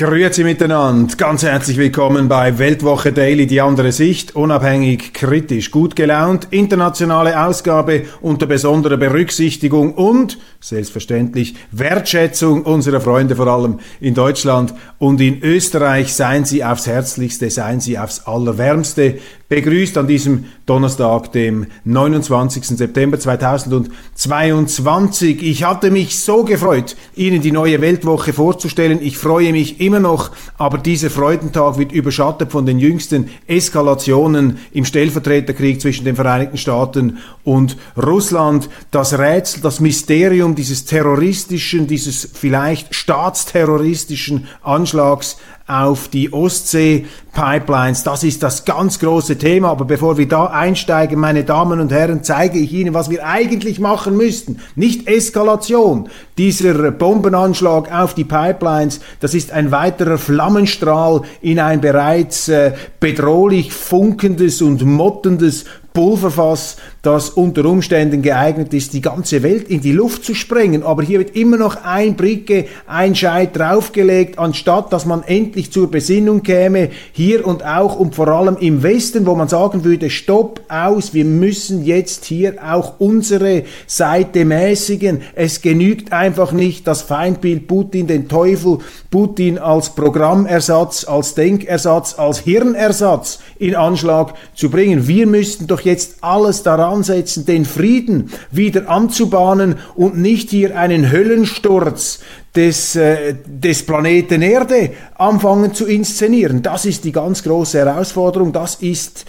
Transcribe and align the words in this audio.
Grüezi 0.00 0.44
miteinander, 0.44 1.14
ganz 1.18 1.42
herzlich 1.42 1.76
willkommen 1.76 2.26
bei 2.26 2.58
Weltwoche 2.58 3.12
Daily, 3.12 3.46
die 3.46 3.60
andere 3.60 3.92
Sicht, 3.92 4.34
unabhängig, 4.34 5.12
kritisch, 5.12 5.70
gut 5.70 5.94
gelaunt, 5.94 6.48
internationale 6.52 7.44
Ausgabe 7.44 8.06
unter 8.22 8.46
besonderer 8.46 8.96
Berücksichtigung 8.96 9.92
und 9.92 10.38
selbstverständlich 10.60 11.54
Wertschätzung 11.72 12.62
unserer 12.62 13.00
Freunde 13.00 13.34
vor 13.34 13.46
allem 13.46 13.80
in 14.00 14.14
Deutschland 14.14 14.74
und 14.98 15.20
in 15.20 15.42
Österreich. 15.42 16.12
Seien 16.12 16.44
Sie 16.44 16.62
aufs 16.62 16.86
Herzlichste, 16.86 17.50
seien 17.50 17.80
Sie 17.80 17.98
aufs 17.98 18.26
Allerwärmste 18.26 19.18
begrüßt 19.50 19.98
an 19.98 20.06
diesem 20.06 20.46
Donnerstag, 20.64 21.32
dem 21.32 21.66
29. 21.84 22.64
September 22.66 23.18
2022. 23.18 25.42
Ich 25.42 25.64
hatte 25.64 25.90
mich 25.90 26.20
so 26.20 26.44
gefreut, 26.44 26.94
Ihnen 27.16 27.42
die 27.42 27.50
neue 27.50 27.80
Weltwoche 27.80 28.32
vorzustellen. 28.32 29.00
Ich 29.02 29.18
freue 29.18 29.50
mich 29.50 29.80
immer 29.80 29.98
noch, 29.98 30.30
aber 30.56 30.78
dieser 30.78 31.10
Freudentag 31.10 31.78
wird 31.78 31.90
überschattet 31.90 32.52
von 32.52 32.64
den 32.64 32.78
jüngsten 32.78 33.28
Eskalationen 33.48 34.58
im 34.72 34.84
Stellvertreterkrieg 34.84 35.80
zwischen 35.80 36.04
den 36.04 36.14
Vereinigten 36.14 36.56
Staaten 36.56 37.18
und 37.42 37.76
Russland. 38.00 38.68
Das 38.92 39.18
Rätsel, 39.18 39.62
das 39.62 39.80
Mysterium 39.80 40.49
dieses 40.54 40.84
terroristischen, 40.84 41.86
dieses 41.86 42.28
vielleicht 42.32 42.94
staatsterroristischen 42.94 44.46
Anschlags 44.62 45.36
auf 45.70 46.08
die 46.08 46.32
Ostsee-Pipelines. 46.32 48.02
Das 48.02 48.24
ist 48.24 48.42
das 48.42 48.64
ganz 48.64 48.98
große 48.98 49.38
Thema. 49.38 49.70
Aber 49.70 49.84
bevor 49.84 50.18
wir 50.18 50.26
da 50.26 50.46
einsteigen, 50.46 51.20
meine 51.20 51.44
Damen 51.44 51.80
und 51.80 51.92
Herren, 51.92 52.24
zeige 52.24 52.58
ich 52.58 52.72
Ihnen, 52.72 52.92
was 52.92 53.08
wir 53.08 53.24
eigentlich 53.24 53.78
machen 53.78 54.16
müssten. 54.16 54.58
Nicht 54.74 55.06
Eskalation. 55.06 56.08
Dieser 56.38 56.90
Bombenanschlag 56.90 57.92
auf 57.92 58.14
die 58.14 58.24
Pipelines, 58.24 59.00
das 59.20 59.34
ist 59.34 59.52
ein 59.52 59.70
weiterer 59.70 60.18
Flammenstrahl 60.18 61.22
in 61.40 61.60
ein 61.60 61.80
bereits 61.80 62.48
äh, 62.48 62.72
bedrohlich 62.98 63.72
funkendes 63.72 64.62
und 64.62 64.84
mottendes 64.84 65.66
Pulverfass, 65.92 66.76
das 67.02 67.30
unter 67.30 67.64
Umständen 67.64 68.20
geeignet 68.20 68.74
ist, 68.74 68.92
die 68.92 69.00
ganze 69.00 69.42
Welt 69.42 69.68
in 69.68 69.80
die 69.80 69.92
Luft 69.92 70.24
zu 70.24 70.34
sprengen. 70.34 70.82
Aber 70.82 71.02
hier 71.02 71.18
wird 71.18 71.34
immer 71.34 71.56
noch 71.56 71.82
ein 71.82 72.14
Bricke, 72.14 72.66
ein 72.86 73.14
Scheit 73.14 73.56
draufgelegt, 73.56 74.38
anstatt 74.38 74.92
dass 74.92 75.06
man 75.06 75.22
endlich 75.22 75.72
zur 75.72 75.90
Besinnung 75.90 76.42
käme, 76.42 76.90
hier 77.12 77.46
und 77.46 77.64
auch 77.64 77.96
und 77.96 78.14
vor 78.14 78.28
allem 78.28 78.56
im 78.58 78.82
Westen, 78.82 79.24
wo 79.24 79.34
man 79.34 79.48
sagen 79.48 79.84
würde, 79.84 80.10
stopp 80.10 80.60
aus, 80.68 81.14
wir 81.14 81.24
müssen 81.24 81.84
jetzt 81.84 82.26
hier 82.26 82.56
auch 82.62 82.94
unsere 82.98 83.64
Seite 83.86 84.44
mäßigen. 84.44 85.22
Es 85.34 85.62
genügt 85.62 86.12
einfach 86.12 86.52
nicht 86.52 86.86
das 86.86 87.00
Feindbild 87.00 87.66
Putin, 87.66 88.06
den 88.06 88.28
Teufel, 88.28 88.78
Putin 89.10 89.58
als 89.58 89.94
Programmersatz, 89.94 91.04
als 91.04 91.34
Denkersatz, 91.34 92.18
als 92.18 92.40
Hirnersatz 92.40 93.38
in 93.58 93.74
Anschlag 93.74 94.34
zu 94.54 94.70
bringen. 94.70 95.08
Wir 95.08 95.26
müssten 95.26 95.66
doch 95.66 95.80
jetzt 95.80 96.16
alles 96.20 96.62
daran 96.62 96.89
setzen, 97.02 97.46
den 97.46 97.64
Frieden 97.64 98.30
wieder 98.50 98.88
anzubahnen 98.88 99.76
und 99.94 100.18
nicht 100.18 100.50
hier 100.50 100.76
einen 100.76 101.10
Höllensturz 101.10 102.20
des, 102.54 102.96
äh, 102.96 103.34
des 103.46 103.86
Planeten 103.86 104.42
Erde 104.42 104.90
anfangen 105.14 105.72
zu 105.72 105.86
inszenieren. 105.86 106.62
Das 106.62 106.84
ist 106.84 107.04
die 107.04 107.12
ganz 107.12 107.42
große 107.42 107.78
Herausforderung, 107.78 108.52
das 108.52 108.76
ist 108.76 109.24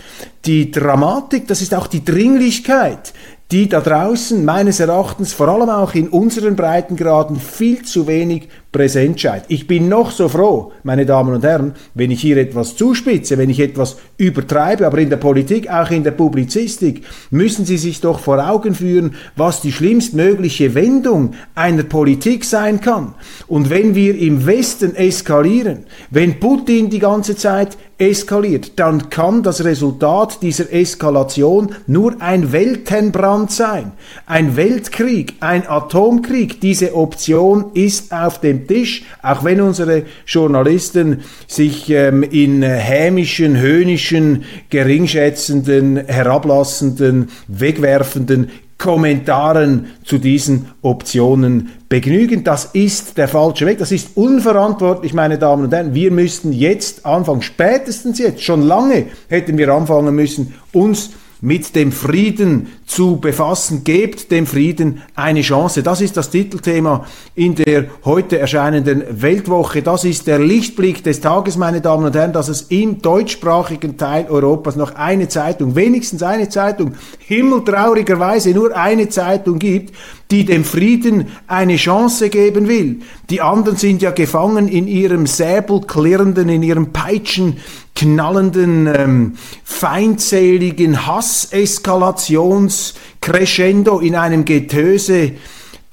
die 0.46 0.72
Dramatik, 0.72 1.48
das 1.48 1.62
ist 1.62 1.74
auch 1.74 1.88
die 1.88 2.04
Dringlichkeit, 2.04 3.14
die 3.52 3.68
da 3.68 3.82
draußen 3.82 4.46
meines 4.46 4.80
Erachtens 4.80 5.34
vor 5.34 5.50
allem 5.50 5.70
auch 5.70 5.94
in 5.94 6.08
unseren 6.08 6.56
Breitengraden 6.56 7.36
viel 7.36 7.84
zu 7.84 8.08
wenig 8.08 8.48
präsent 8.72 9.20
scheint. 9.20 9.44
Ich 9.50 9.68
bin 9.68 9.90
noch 9.90 10.12
so 10.12 10.30
froh, 10.30 10.72
meine 10.84 11.06
Damen 11.06 11.34
und 11.34 11.44
Herren, 11.44 11.74
wenn 11.94 12.12
ich 12.12 12.22
hier 12.22 12.38
etwas 12.38 12.78
zuspitze, 12.78 13.38
wenn 13.38 13.50
ich 13.50 13.60
etwas 13.60 13.98
übertreibe, 14.18 14.88
aber 14.88 15.00
in 15.00 15.10
der 15.10 15.18
Politik, 15.18 15.70
auch 15.70 15.92
in 15.92 16.06
der 16.06 16.12
Publizistik, 16.12 17.04
müssen 17.30 17.66
Sie 17.66 17.78
sich 17.78 18.00
doch 18.00 18.20
vor 18.20 18.48
Augen 18.50 18.74
führen, 18.74 19.16
was 19.36 19.60
die 19.60 19.74
schlimmstmögliche 19.74 20.74
Wendung 20.74 21.34
einer 21.54 21.84
Politik 21.84 22.46
sein 22.46 22.80
kann. 22.80 23.16
Und 23.48 23.70
wenn 23.70 23.94
wir 23.94 24.18
im 24.18 24.46
Westen 24.46 24.96
eskalieren, 24.96 25.86
wenn 26.10 26.40
Putin 26.40 26.90
die 26.90 27.00
ganze 27.00 27.36
Zeit 27.36 27.78
eskaliert, 28.02 28.80
dann 28.80 29.10
kann 29.12 29.44
das 29.44 29.64
Resultat 29.64 30.42
dieser 30.42 30.74
Eskalation 30.74 31.76
nur 31.86 32.16
ein 32.20 32.52
Weltenbrand 32.52 33.52
sein, 33.52 33.92
ein 34.26 34.56
Weltkrieg, 34.56 35.36
ein 35.40 35.68
Atomkrieg. 35.68 36.60
Diese 36.62 36.96
Option 36.96 37.72
ist 37.76 38.12
auf 38.12 38.42
dem 38.42 38.68
Tisch, 38.68 39.04
auch 39.22 39.44
wenn 39.44 39.62
unsere 39.62 40.04
Journalisten 40.26 41.22
sich 41.48 41.92
ähm, 41.92 42.24
in 42.24 42.64
hämischen, 42.64 43.58
höhnischen, 43.58 44.46
geringschätzenden, 44.72 45.98
herablassenden, 46.08 47.30
wegwerfenden 47.48 48.50
Kommentaren 48.82 49.86
zu 50.04 50.18
diesen 50.18 50.72
Optionen 50.82 51.70
begnügen. 51.88 52.44
Das 52.44 52.66
ist 52.74 53.16
der 53.16 53.28
falsche 53.28 53.68
Weg. 53.68 53.78
Das 53.78 53.92
ist 53.92 54.18
unverantwortlich, 54.18 55.14
meine 55.14 55.38
Damen 55.38 55.66
und 55.66 55.74
Herren. 55.74 55.94
Wir 55.94 56.12
müssten 56.12 56.52
jetzt 56.52 57.06
anfangen, 57.06 57.44
spätestens 57.44 58.18
jetzt, 58.18 58.44
schon 58.44 58.64
lange 58.64 59.06
hätten 59.30 59.60
wir 59.60 59.70
anfangen 59.70 60.16
müssen, 60.16 60.56
uns 60.74 61.12
mit 61.42 61.76
dem 61.76 61.92
Frieden 61.92 62.68
zu 62.86 63.18
befassen. 63.18 63.84
Gebt 63.84 64.32
dem 64.32 64.46
Frieden 64.46 65.02
eine 65.16 65.42
Chance. 65.42 65.82
Das 65.82 66.00
ist 66.00 66.16
das 66.16 66.30
Titelthema 66.30 67.06
in 67.34 67.56
der 67.56 67.86
heute 68.06 68.38
erscheinenden 68.38 69.04
Weltwoche. 69.10 69.82
Das 69.82 70.04
ist 70.04 70.28
der 70.28 70.38
Lichtblick 70.38 71.04
des 71.04 71.20
Tages, 71.20 71.58
meine 71.58 71.82
Damen 71.82 72.06
und 72.06 72.16
Herren, 72.16 72.32
dass 72.32 72.48
es 72.48 72.64
im 72.64 73.02
deutschsprachigen 73.02 73.98
Teil 73.98 74.28
Europas 74.30 74.76
noch 74.76 74.94
eine 74.96 75.28
Zeitung, 75.28 75.76
wenigstens 75.76 76.22
eine 76.22 76.48
Zeitung, 76.48 76.94
himmeltraurigerweise 77.18 78.52
nur 78.52 78.76
eine 78.78 79.10
Zeitung 79.10 79.58
gibt, 79.58 79.96
die 80.32 80.46
dem 80.46 80.64
Frieden 80.64 81.28
eine 81.48 81.76
Chance 81.76 82.30
geben 82.30 82.70
will. 82.70 83.02
Die 83.30 83.42
anderen 83.42 83.78
sind 83.78 84.02
ja 84.02 84.10
gefangen 84.12 84.70
in 84.70 84.88
ihrem 84.88 85.28
säbelklirrenden, 85.28 86.50
in 86.50 86.64
ihrem 86.64 86.94
Peitschen 86.94 87.58
knallenden, 87.96 88.88
ähm, 88.88 89.34
feindseligen 89.64 91.06
Hasseskalations-Crescendo 91.06 94.00
in 94.00 94.16
einem 94.16 94.46
Getöse 94.46 95.34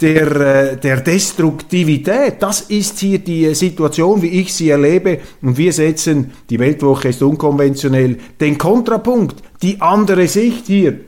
der, 0.00 0.36
äh, 0.36 0.76
der 0.76 1.00
Destruktivität. 1.00 2.36
Das 2.40 2.60
ist 2.60 3.00
hier 3.00 3.18
die 3.18 3.52
Situation, 3.54 4.22
wie 4.22 4.40
ich 4.40 4.54
sie 4.54 4.70
erlebe. 4.70 5.18
Und 5.42 5.58
wir 5.58 5.72
setzen, 5.72 6.30
die 6.48 6.60
Weltwoche 6.60 7.08
ist 7.08 7.22
unkonventionell, 7.22 8.18
den 8.40 8.56
Kontrapunkt, 8.56 9.42
die 9.62 9.80
andere 9.80 10.28
Sicht 10.28 10.68
hier 10.68 11.07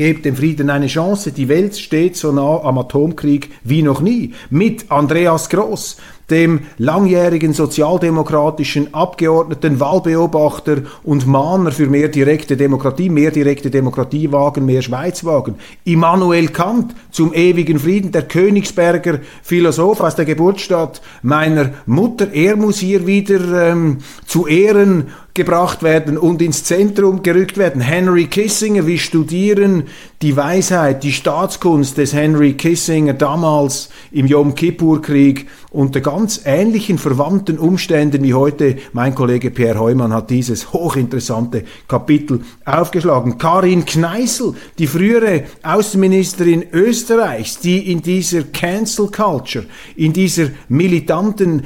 Gebt 0.00 0.24
dem 0.24 0.34
Frieden 0.34 0.70
eine 0.70 0.86
Chance. 0.86 1.30
Die 1.30 1.50
Welt 1.50 1.76
steht 1.76 2.16
so 2.16 2.32
nah 2.32 2.62
am 2.62 2.78
Atomkrieg 2.78 3.50
wie 3.64 3.82
noch 3.82 4.00
nie. 4.00 4.32
Mit 4.48 4.90
Andreas 4.90 5.50
Groß, 5.50 5.98
dem 6.30 6.60
langjährigen 6.78 7.52
sozialdemokratischen 7.52 8.94
Abgeordneten, 8.94 9.78
Wahlbeobachter 9.78 10.84
und 11.02 11.26
Mahner 11.26 11.70
für 11.70 11.86
mehr 11.86 12.08
direkte 12.08 12.56
Demokratie, 12.56 13.10
mehr 13.10 13.30
direkte 13.30 13.68
Demokratie 13.70 14.32
wagen, 14.32 14.64
mehr 14.64 14.80
Schweiz 14.80 15.22
wagen. 15.26 15.56
Immanuel 15.84 16.48
Kant 16.48 16.94
zum 17.10 17.34
ewigen 17.34 17.78
Frieden, 17.78 18.10
der 18.10 18.22
Königsberger 18.22 19.18
Philosoph 19.42 20.00
aus 20.00 20.16
der 20.16 20.24
Geburtsstadt 20.24 21.02
meiner 21.20 21.74
Mutter. 21.84 22.32
Er 22.32 22.56
muss 22.56 22.78
hier 22.78 23.06
wieder 23.06 23.70
ähm, 23.70 23.98
zu 24.24 24.46
Ehren 24.46 25.08
gebracht 25.34 25.82
werden 25.82 26.18
und 26.18 26.42
ins 26.42 26.64
Zentrum 26.64 27.22
gerückt 27.22 27.56
werden. 27.56 27.80
Henry 27.80 28.26
Kissinger, 28.26 28.86
wir 28.86 28.98
studieren 28.98 29.84
die 30.22 30.36
Weisheit, 30.36 31.02
die 31.02 31.12
Staatskunst 31.12 31.96
des 31.96 32.12
Henry 32.12 32.54
Kissinger 32.54 33.14
damals 33.14 33.88
im 34.10 34.26
Yom 34.26 34.54
Kippur-Krieg 34.54 35.46
unter 35.70 36.00
ganz 36.00 36.42
ähnlichen 36.44 36.98
verwandten 36.98 37.58
Umständen 37.58 38.22
wie 38.22 38.34
heute. 38.34 38.76
Mein 38.92 39.14
Kollege 39.14 39.50
Pierre 39.50 39.78
Heumann 39.78 40.12
hat 40.12 40.30
dieses 40.30 40.72
hochinteressante 40.72 41.64
Kapitel 41.86 42.40
aufgeschlagen. 42.64 43.38
Karin 43.38 43.84
Kneißl, 43.84 44.54
die 44.78 44.86
frühere 44.88 45.44
Außenministerin 45.62 46.66
Österreichs, 46.72 47.60
die 47.60 47.90
in 47.90 48.02
dieser 48.02 48.42
Cancel 48.42 49.10
Culture, 49.10 49.64
in 49.96 50.12
dieser 50.12 50.48
militanten 50.68 51.62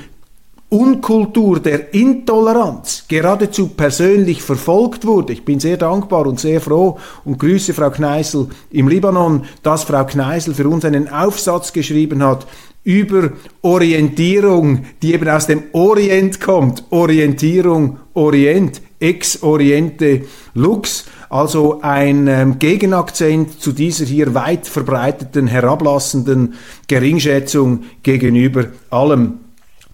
Unkultur 0.74 1.60
der 1.60 1.94
Intoleranz 1.94 3.04
geradezu 3.06 3.68
persönlich 3.68 4.42
verfolgt 4.42 5.06
wurde. 5.06 5.32
Ich 5.32 5.44
bin 5.44 5.60
sehr 5.60 5.76
dankbar 5.76 6.26
und 6.26 6.40
sehr 6.40 6.60
froh 6.60 6.98
und 7.24 7.38
grüße 7.38 7.72
Frau 7.72 7.90
Kneißl 7.90 8.48
im 8.72 8.88
Libanon, 8.88 9.44
dass 9.62 9.84
Frau 9.84 10.04
Kneißl 10.04 10.52
für 10.52 10.68
uns 10.68 10.84
einen 10.84 11.08
Aufsatz 11.08 11.72
geschrieben 11.72 12.24
hat 12.24 12.48
über 12.82 13.30
Orientierung, 13.62 14.84
die 15.00 15.14
eben 15.14 15.28
aus 15.28 15.46
dem 15.46 15.62
Orient 15.72 16.40
kommt. 16.40 16.82
Orientierung, 16.90 17.98
Orient, 18.14 18.82
ex 18.98 19.44
Oriente 19.44 20.22
lux. 20.54 21.04
Also 21.30 21.80
ein 21.82 22.26
ähm, 22.26 22.58
Gegenakzent 22.58 23.60
zu 23.60 23.70
dieser 23.70 24.06
hier 24.06 24.34
weit 24.34 24.66
verbreiteten, 24.66 25.46
herablassenden 25.46 26.54
Geringschätzung 26.88 27.84
gegenüber 28.02 28.66
allem, 28.90 29.43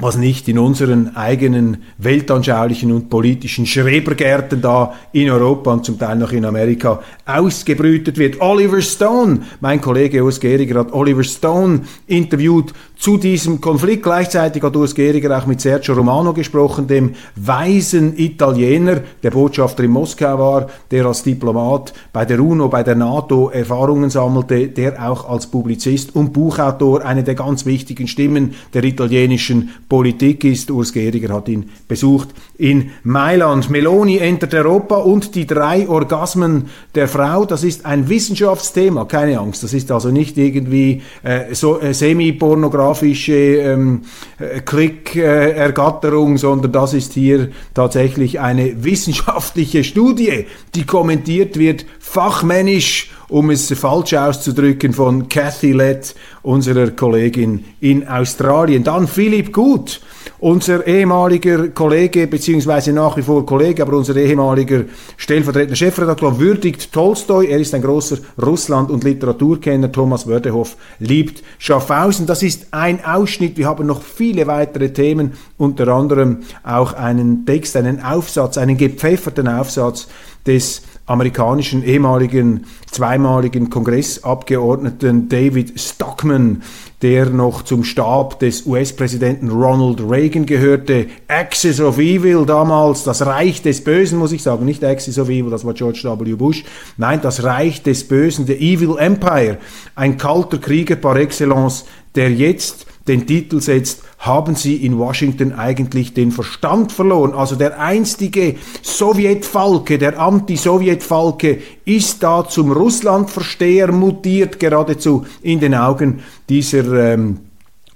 was 0.00 0.16
nicht 0.16 0.48
in 0.48 0.58
unseren 0.58 1.14
eigenen 1.14 1.84
weltanschaulichen 1.98 2.90
und 2.92 3.10
politischen 3.10 3.66
Schrebergärten 3.66 4.60
da 4.60 4.94
in 5.12 5.30
Europa 5.30 5.72
und 5.72 5.84
zum 5.84 5.98
Teil 5.98 6.16
noch 6.16 6.32
in 6.32 6.44
Amerika 6.44 7.00
ausgebrütet 7.26 8.18
wird. 8.18 8.40
Oliver 8.40 8.80
Stone, 8.80 9.42
mein 9.60 9.80
Kollege 9.80 10.24
Urs 10.24 10.40
Gehriger 10.40 10.80
hat 10.80 10.92
Oliver 10.92 11.24
Stone 11.24 11.82
interviewt 12.06 12.72
zu 13.00 13.16
diesem 13.16 13.62
Konflikt. 13.62 14.02
Gleichzeitig 14.02 14.62
hat 14.62 14.76
Urs 14.76 14.94
Gehriger 14.94 15.36
auch 15.36 15.46
mit 15.46 15.60
Sergio 15.62 15.94
Romano 15.94 16.34
gesprochen, 16.34 16.86
dem 16.86 17.14
weisen 17.34 18.16
Italiener, 18.16 19.00
der 19.22 19.30
Botschafter 19.30 19.84
in 19.84 19.90
Moskau 19.90 20.38
war, 20.38 20.66
der 20.90 21.06
als 21.06 21.22
Diplomat 21.22 21.94
bei 22.12 22.26
der 22.26 22.38
UNO, 22.40 22.68
bei 22.68 22.82
der 22.82 22.96
NATO 22.96 23.48
Erfahrungen 23.48 24.10
sammelte, 24.10 24.68
der 24.68 25.10
auch 25.10 25.28
als 25.28 25.46
Publizist 25.46 26.14
und 26.14 26.34
Buchautor 26.34 27.02
eine 27.02 27.24
der 27.24 27.34
ganz 27.34 27.64
wichtigen 27.64 28.06
Stimmen 28.06 28.54
der 28.74 28.84
italienischen 28.84 29.70
Politik 29.88 30.44
ist. 30.44 30.70
Urs 30.70 30.92
Gehriger 30.92 31.34
hat 31.34 31.48
ihn 31.48 31.70
besucht 31.88 32.28
in 32.58 32.90
Mailand. 33.02 33.70
Meloni 33.70 34.18
entert 34.18 34.52
Europa 34.52 34.96
und 34.96 35.34
die 35.34 35.46
drei 35.46 35.88
Orgasmen 35.88 36.66
der 36.94 37.08
Frau, 37.08 37.46
das 37.46 37.64
ist 37.64 37.86
ein 37.86 38.10
Wissenschaftsthema, 38.10 39.06
keine 39.06 39.38
Angst. 39.38 39.62
Das 39.62 39.72
ist 39.72 39.90
also 39.90 40.10
nicht 40.10 40.36
irgendwie 40.36 41.00
äh, 41.22 41.54
so 41.54 41.80
äh, 41.80 41.94
semi-pornografische 41.94 42.89
pornografische 42.90 43.32
ähm, 43.32 44.02
äh, 44.38 44.60
Klickergatterung, 44.60 46.38
sondern 46.38 46.72
das 46.72 46.94
ist 46.94 47.12
hier 47.12 47.50
tatsächlich 47.74 48.40
eine 48.40 48.84
wissenschaftliche 48.84 49.84
Studie, 49.84 50.46
die 50.74 50.84
kommentiert 50.84 51.58
wird, 51.58 51.86
fachmännisch, 51.98 53.10
um 53.30 53.50
es 53.50 53.72
falsch 53.72 54.14
auszudrücken, 54.14 54.92
von 54.92 55.28
Cathy 55.28 55.72
Lett, 55.72 56.14
unserer 56.42 56.90
Kollegin 56.90 57.64
in 57.80 58.06
Australien. 58.06 58.82
Dann 58.82 59.06
Philipp 59.06 59.52
Gut, 59.52 60.00
unser 60.40 60.86
ehemaliger 60.86 61.68
Kollege, 61.68 62.26
beziehungsweise 62.26 62.92
nach 62.92 63.16
wie 63.16 63.22
vor 63.22 63.46
Kollege, 63.46 63.82
aber 63.82 63.96
unser 63.96 64.16
ehemaliger 64.16 64.84
stellvertretender 65.16 65.76
Chefredakteur, 65.76 66.38
würdigt 66.38 66.92
Tolstoi. 66.92 67.46
Er 67.46 67.58
ist 67.58 67.74
ein 67.74 67.82
großer 67.82 68.18
Russland- 68.42 68.90
und 68.90 69.04
Literaturkenner. 69.04 69.92
Thomas 69.92 70.26
Wördehoff 70.26 70.76
liebt 70.98 71.42
Schaffhausen. 71.58 72.26
Das 72.26 72.42
ist 72.42 72.68
ein 72.72 73.04
Ausschnitt. 73.04 73.56
Wir 73.56 73.66
haben 73.66 73.86
noch 73.86 74.02
viele 74.02 74.46
weitere 74.46 74.92
Themen, 74.92 75.32
unter 75.56 75.88
anderem 75.88 76.38
auch 76.64 76.94
einen 76.94 77.46
Text, 77.46 77.76
einen 77.76 78.02
Aufsatz, 78.02 78.58
einen 78.58 78.76
gepfefferten 78.76 79.46
Aufsatz 79.46 80.08
des 80.46 80.82
amerikanischen 81.10 81.82
ehemaligen 81.82 82.66
zweimaligen 82.88 83.68
Kongressabgeordneten 83.68 85.28
David 85.28 85.78
Stockman, 85.78 86.62
der 87.02 87.26
noch 87.26 87.62
zum 87.62 87.82
Stab 87.82 88.38
des 88.38 88.64
US-Präsidenten 88.64 89.50
Ronald 89.50 90.00
Reagan 90.08 90.46
gehörte. 90.46 91.06
Axis 91.26 91.80
of 91.80 91.98
Evil 91.98 92.46
damals, 92.46 93.02
das 93.02 93.26
Reich 93.26 93.60
des 93.60 93.82
Bösen, 93.82 94.20
muss 94.20 94.30
ich 94.30 94.42
sagen, 94.42 94.64
nicht 94.64 94.84
Axis 94.84 95.18
of 95.18 95.28
Evil, 95.28 95.50
das 95.50 95.64
war 95.64 95.74
George 95.74 96.02
W. 96.04 96.34
Bush. 96.34 96.62
Nein, 96.96 97.20
das 97.20 97.42
Reich 97.42 97.82
des 97.82 98.06
Bösen, 98.06 98.46
der 98.46 98.60
Evil 98.60 98.96
Empire, 98.96 99.58
ein 99.96 100.16
kalter 100.16 100.58
Krieger 100.58 100.94
par 100.94 101.16
excellence, 101.16 101.86
der 102.14 102.30
jetzt 102.30 102.86
den 103.08 103.26
Titel 103.26 103.60
setzt, 103.60 104.02
haben 104.20 104.54
sie 104.54 104.76
in 104.76 104.98
Washington 104.98 105.52
eigentlich 105.52 106.12
den 106.12 106.30
Verstand 106.30 106.92
verloren. 106.92 107.32
Also 107.32 107.56
der 107.56 107.80
einstige 107.80 108.56
Sowjetfalke, 108.82 109.96
der 109.98 110.20
Anti-Sowjetfalke 110.20 111.58
ist 111.86 112.22
da 112.22 112.46
zum 112.46 112.70
Russlandversteher 112.70 113.90
mutiert, 113.92 114.60
geradezu 114.60 115.24
in 115.40 115.58
den 115.58 115.74
Augen 115.74 116.20
dieser 116.50 117.14
ähm, 117.14 117.49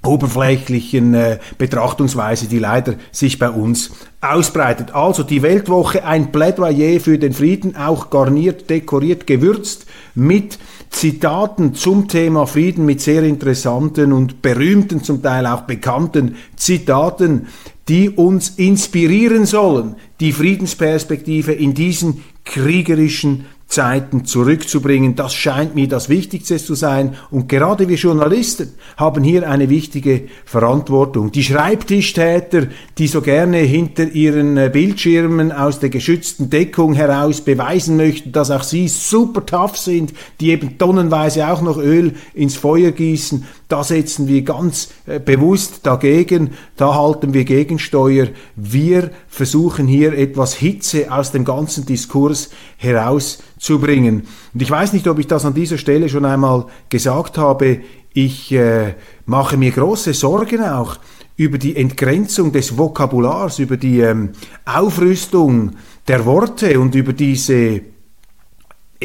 oberflächlichen 0.04 1.14
äh, 1.14 1.38
Betrachtungsweise, 1.58 2.46
die 2.46 2.58
leider 2.58 2.94
sich 3.12 3.38
bei 3.38 3.50
uns 3.50 3.90
ausbreitet. 4.20 4.94
Also 4.94 5.22
die 5.22 5.42
Weltwoche, 5.42 6.04
ein 6.04 6.32
Plädoyer 6.32 7.00
für 7.00 7.18
den 7.18 7.32
Frieden, 7.32 7.76
auch 7.76 8.10
garniert, 8.10 8.70
dekoriert, 8.70 9.26
gewürzt 9.26 9.86
mit 10.14 10.58
Zitaten 10.90 11.74
zum 11.74 12.08
Thema 12.08 12.46
Frieden, 12.46 12.86
mit 12.86 13.00
sehr 13.00 13.24
interessanten 13.24 14.12
und 14.12 14.42
berühmten, 14.42 15.02
zum 15.02 15.22
Teil 15.22 15.46
auch 15.46 15.62
bekannten 15.62 16.36
Zitaten, 16.56 17.48
die 17.88 18.10
uns 18.10 18.50
inspirieren 18.50 19.44
sollen, 19.44 19.96
die 20.20 20.32
Friedensperspektive 20.32 21.52
in 21.52 21.74
diesen 21.74 22.22
kriegerischen 22.44 23.46
Zeiten 23.66 24.24
zurückzubringen. 24.24 25.16
Das 25.16 25.34
scheint 25.34 25.74
mir 25.74 25.88
das 25.88 26.08
Wichtigste 26.08 26.58
zu 26.58 26.74
sein. 26.74 27.16
Und 27.30 27.48
gerade 27.48 27.88
wir 27.88 27.96
Journalisten 27.96 28.74
haben 28.96 29.24
hier 29.24 29.48
eine 29.48 29.68
wichtige 29.68 30.28
Verantwortung. 30.44 31.32
Die 31.32 31.42
Schreibtischtäter, 31.42 32.68
die 32.98 33.08
so 33.08 33.20
gerne 33.20 33.58
hinter 33.58 34.04
ihren 34.08 34.56
äh, 34.56 34.70
Bildschirmen 34.72 35.50
aus 35.50 35.80
der 35.80 35.88
geschützten 35.88 36.50
Deckung 36.50 36.94
heraus 36.94 37.40
beweisen 37.40 37.96
möchten, 37.96 38.32
dass 38.32 38.50
auch 38.50 38.62
sie 38.62 38.86
super 38.88 39.44
tough 39.44 39.76
sind, 39.76 40.12
die 40.40 40.50
eben 40.50 40.78
tonnenweise 40.78 41.48
auch 41.48 41.62
noch 41.62 41.78
Öl 41.78 42.14
ins 42.34 42.56
Feuer 42.56 42.92
gießen, 42.92 43.44
da 43.68 43.82
setzen 43.82 44.28
wir 44.28 44.42
ganz 44.42 44.90
äh, 45.06 45.18
bewusst 45.18 45.80
dagegen, 45.86 46.50
da 46.76 46.94
halten 46.94 47.32
wir 47.34 47.44
Gegensteuer. 47.44 48.28
Wir 48.56 49.10
versuchen 49.28 49.86
hier 49.86 50.12
etwas 50.12 50.54
Hitze 50.54 51.10
aus 51.10 51.32
dem 51.32 51.44
ganzen 51.44 51.86
Diskurs 51.86 52.50
herauszubringen. 52.76 54.26
Und 54.52 54.62
ich 54.62 54.70
weiß 54.70 54.92
nicht, 54.92 55.08
ob 55.08 55.18
ich 55.18 55.26
das 55.26 55.44
an 55.44 55.54
dieser 55.54 55.78
Stelle 55.78 56.08
schon 56.08 56.24
einmal 56.24 56.66
gesagt 56.88 57.38
habe. 57.38 57.80
Ich 58.12 58.52
äh, 58.52 58.94
mache 59.26 59.56
mir 59.56 59.70
große 59.70 60.14
Sorgen 60.14 60.62
auch 60.62 60.98
über 61.36 61.58
die 61.58 61.76
Entgrenzung 61.76 62.52
des 62.52 62.78
Vokabulars, 62.78 63.58
über 63.58 63.76
die 63.76 64.00
ähm, 64.00 64.30
Aufrüstung 64.64 65.72
der 66.06 66.24
Worte 66.26 66.78
und 66.78 66.94
über 66.94 67.12
diese 67.12 67.80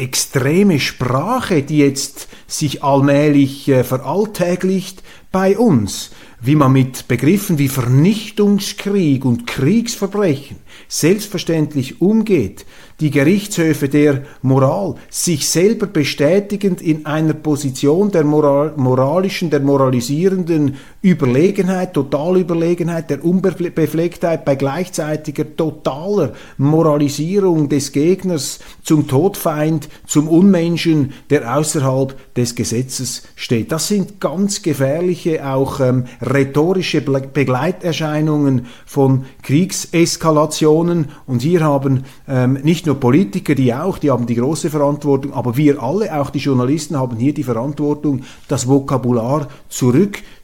extreme 0.00 0.80
Sprache, 0.80 1.62
die 1.62 1.78
jetzt 1.78 2.28
sich 2.46 2.82
allmählich 2.82 3.68
äh, 3.68 3.84
veralltäglicht 3.84 5.02
bei 5.30 5.56
uns, 5.56 6.10
wie 6.42 6.56
man 6.56 6.72
mit 6.72 7.06
Begriffen 7.06 7.58
wie 7.58 7.68
Vernichtungskrieg 7.68 9.24
und 9.24 9.46
Kriegsverbrechen 9.46 10.56
selbstverständlich 10.88 12.00
umgeht, 12.00 12.64
die 13.00 13.10
Gerichtshöfe 13.10 13.88
der 13.88 14.24
Moral, 14.42 14.94
sich 15.08 15.48
selber 15.48 15.86
bestätigend 15.86 16.82
in 16.82 17.06
einer 17.06 17.32
Position 17.32 18.10
der 18.10 18.24
Moral, 18.24 18.74
moralischen, 18.76 19.50
der 19.50 19.60
moralisierenden 19.60 20.76
Überlegenheit, 21.02 21.94
Totalüberlegenheit, 21.94 23.08
der 23.08 23.24
Unbeflecktheit 23.24 24.44
bei 24.44 24.54
gleichzeitiger 24.54 25.56
totaler 25.56 26.34
Moralisierung 26.58 27.68
des 27.68 27.92
Gegners 27.92 28.58
zum 28.82 29.08
Todfeind, 29.08 29.88
zum 30.06 30.28
Unmenschen, 30.28 31.12
der 31.30 31.56
außerhalb 31.56 32.34
des 32.34 32.54
Gesetzes 32.54 33.22
steht. 33.34 33.72
Das 33.72 33.88
sind 33.88 34.20
ganz 34.20 34.62
gefährliche, 34.62 35.46
auch 35.48 35.80
ähm, 35.80 36.04
rhetorische 36.32 37.00
Begleiterscheinungen 37.00 38.66
von 38.86 39.24
Kriegseskalationen. 39.42 41.08
Und 41.26 41.42
hier 41.42 41.60
haben 41.62 42.04
ähm, 42.28 42.58
nicht 42.62 42.86
nur 42.86 42.98
Politiker, 43.00 43.54
die 43.54 43.74
auch, 43.74 43.98
die 43.98 44.10
haben 44.10 44.26
die 44.26 44.36
große 44.36 44.70
Verantwortung, 44.70 45.32
aber 45.32 45.56
wir 45.56 45.82
alle, 45.82 46.18
auch 46.18 46.30
die 46.30 46.38
Journalisten, 46.38 46.98
haben 46.98 47.16
hier 47.16 47.34
die 47.34 47.42
Verantwortung, 47.42 48.22
das 48.48 48.68
Vokabular 48.68 49.48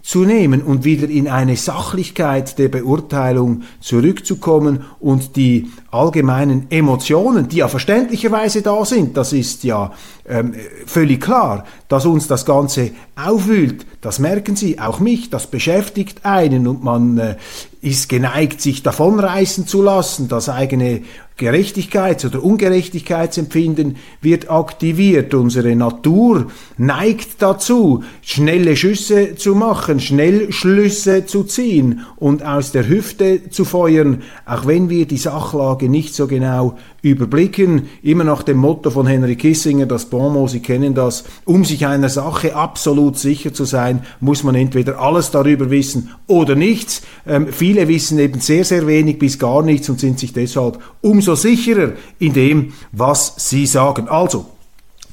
zurückzunehmen 0.07 0.63
und 0.63 0.85
wieder 0.85 1.09
in 1.09 1.27
eine 1.27 1.57
Sachlichkeit 1.57 2.61
der 2.61 2.69
Beurteilung 2.69 3.63
zurückzukommen 3.81 4.85
und 5.01 5.35
die 5.35 5.73
allgemeinen 5.91 6.71
Emotionen, 6.71 7.49
die 7.49 7.57
ja 7.57 7.67
verständlicherweise 7.67 8.63
da 8.63 8.85
sind, 8.85 9.17
das 9.17 9.33
ist 9.33 9.65
ja 9.65 9.93
ähm, 10.29 10.55
völlig 10.87 11.21
klar, 11.21 11.65
dass 11.89 12.07
uns 12.07 12.29
das 12.29 12.45
Ganze 12.45 12.93
aufwühlt, 13.17 13.85
das 14.01 14.21
merken 14.21 14.55
Sie, 14.55 14.79
auch 14.79 15.01
mich, 15.01 15.29
das 15.29 15.49
beschäftigt 15.49 16.25
einen 16.25 16.69
und 16.69 16.85
man 16.85 17.19
äh, 17.19 17.37
ist 17.81 18.09
geneigt, 18.09 18.61
sich 18.61 18.85
davonreißen 18.85 19.67
zu 19.67 19.83
lassen, 19.83 20.29
das 20.29 20.49
eigene 20.49 21.03
Gerechtigkeits- 21.38 22.25
oder 22.25 22.43
Ungerechtigkeitsempfinden 22.43 23.97
wird 24.23 24.50
aktiviert. 24.50 25.35
Unsere 25.35 25.76
Natur 25.76 26.47
neigt 26.78 27.43
dazu, 27.43 28.02
schnelle 28.23 28.75
Schüsse 28.75 29.35
zu 29.35 29.55
machen, 29.55 30.00
Schnellschlüsse 30.00 31.26
zu 31.26 31.45
ziehen 31.45 32.07
und 32.16 32.43
aus 32.43 32.73
der 32.73 32.88
Hüfte 32.88 33.50
zu 33.50 33.66
feuern, 33.66 34.23
auch 34.47 34.66
wenn 34.66 34.88
wir 34.88 35.05
die 35.05 35.19
Sachlage 35.19 35.90
nicht 35.90 36.14
so 36.14 36.26
genau 36.26 36.78
überblicken. 37.02 37.83
Immer 38.02 38.25
nach 38.25 38.43
dem 38.43 38.57
Motto 38.57 38.90
von 38.90 39.07
Henry 39.07 39.37
Kissinger, 39.37 39.85
das 39.85 40.07
Bonmot, 40.07 40.50
Sie 40.50 40.61
kennen 40.61 40.95
das, 40.95 41.25
um 41.45 41.66
sich 41.66 41.87
einer 41.87 42.09
Sache 42.09 42.57
absolut 42.57 43.19
sicher 43.19 43.52
zu 43.52 43.64
sein, 43.64 44.05
muss 44.21 44.43
man 44.43 44.55
entweder 44.55 45.00
alles 45.00 45.31
darüber 45.31 45.71
wissen 45.71 46.11
oder 46.26 46.55
nichts. 46.55 47.02
Ähm, 47.26 47.49
viele 47.50 47.88
wissen 47.88 48.19
eben 48.19 48.40
sehr, 48.40 48.64
sehr 48.64 48.87
wenig 48.87 49.19
bis 49.19 49.38
gar 49.38 49.62
nichts 49.62 49.90
und 49.90 50.00
sind 50.00 50.19
sich 50.19 50.33
deshalb 50.33 50.78
umso 51.02 51.25
sicherer 51.35 51.92
in 52.18 52.33
dem, 52.33 52.73
was 52.92 53.35
sie 53.37 53.66
sagen. 53.66 54.09
Also, 54.09 54.50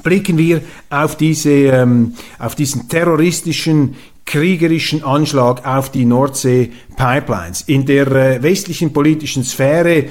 blicken 0.04 0.38
wir 0.38 0.62
auf, 0.90 1.16
diese, 1.16 1.52
ähm, 1.52 2.14
auf 2.40 2.56
diesen 2.56 2.90
terroristischen 2.90 3.96
kriegerischen 4.26 5.04
Anschlag 5.04 5.66
auf 5.66 5.92
die 5.92 6.06
Nordsee-Pipelines. 6.06 7.64
In 7.64 7.86
der 7.86 8.08
äh, 8.08 8.44
westlichen 8.44 8.94
politischen 8.94 9.44
Sphäre 9.44 10.06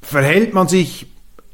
verhält 0.00 0.54
man 0.54 0.68
sich 0.68 1.06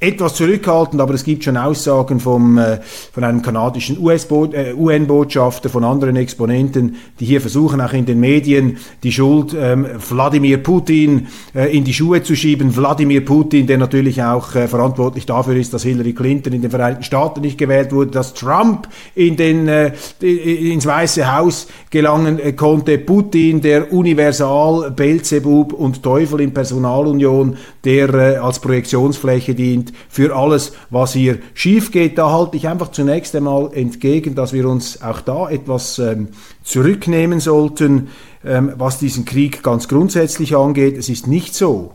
etwas 0.02 0.34
zurückhaltend, 0.34 1.00
aber 1.00 1.14
es 1.14 1.22
gibt 1.22 1.44
schon 1.44 1.56
Aussagen 1.56 2.18
vom, 2.18 2.58
äh, 2.58 2.80
von 3.12 3.22
einem 3.22 3.40
kanadischen 3.40 3.98
UN-Botschafter, 4.00 5.68
äh, 5.68 5.72
von 5.72 5.84
anderen 5.84 6.16
Exponenten, 6.16 6.96
die 7.20 7.24
hier 7.24 7.40
versuchen, 7.40 7.80
auch 7.80 7.92
in 7.92 8.04
den 8.04 8.18
Medien 8.18 8.78
die 9.04 9.12
Schuld 9.12 9.54
ähm, 9.56 9.86
Wladimir 10.08 10.58
Putin 10.58 11.28
äh, 11.54 11.76
in 11.76 11.84
die 11.84 11.94
Schuhe 11.94 12.20
zu 12.20 12.34
schieben. 12.34 12.76
Wladimir 12.76 13.24
Putin, 13.24 13.68
der 13.68 13.78
natürlich 13.78 14.20
auch 14.20 14.56
äh, 14.56 14.66
verantwortlich 14.66 15.24
dafür 15.24 15.54
ist, 15.54 15.72
dass 15.72 15.84
Hillary 15.84 16.14
Clinton 16.14 16.52
in 16.52 16.62
den 16.62 16.70
Vereinigten 16.72 17.04
Staaten 17.04 17.40
nicht 17.40 17.56
gewählt 17.56 17.92
wurde, 17.92 18.10
dass 18.10 18.34
Trump 18.34 18.88
in 19.14 19.36
den, 19.36 19.68
äh, 19.68 19.92
ins 20.20 20.84
Weiße 20.84 21.32
Haus 21.32 21.68
gelangen 21.90 22.40
äh, 22.40 22.52
konnte. 22.54 22.98
Putin, 22.98 23.60
der 23.60 23.92
Universal, 23.92 24.90
Belzebub 24.90 25.72
und 25.72 26.02
Teufel 26.02 26.40
in 26.40 26.52
Personalunion, 26.52 27.56
der 27.84 28.12
äh, 28.12 28.36
als 28.38 28.58
Projektionsfläche 28.58 29.54
dient 29.54 29.91
für 30.08 30.34
alles, 30.36 30.72
was 30.90 31.12
hier 31.12 31.38
schief 31.54 31.90
geht. 31.90 32.18
Da 32.18 32.30
halte 32.30 32.56
ich 32.56 32.68
einfach 32.68 32.90
zunächst 32.90 33.34
einmal 33.34 33.70
entgegen, 33.72 34.34
dass 34.34 34.52
wir 34.52 34.68
uns 34.68 35.02
auch 35.02 35.20
da 35.20 35.48
etwas 35.48 35.98
ähm, 35.98 36.28
zurücknehmen 36.62 37.40
sollten, 37.40 38.08
ähm, 38.44 38.72
was 38.76 38.98
diesen 38.98 39.24
Krieg 39.24 39.62
ganz 39.62 39.88
grundsätzlich 39.88 40.56
angeht. 40.56 40.96
Es 40.96 41.08
ist 41.08 41.26
nicht 41.26 41.54
so, 41.54 41.94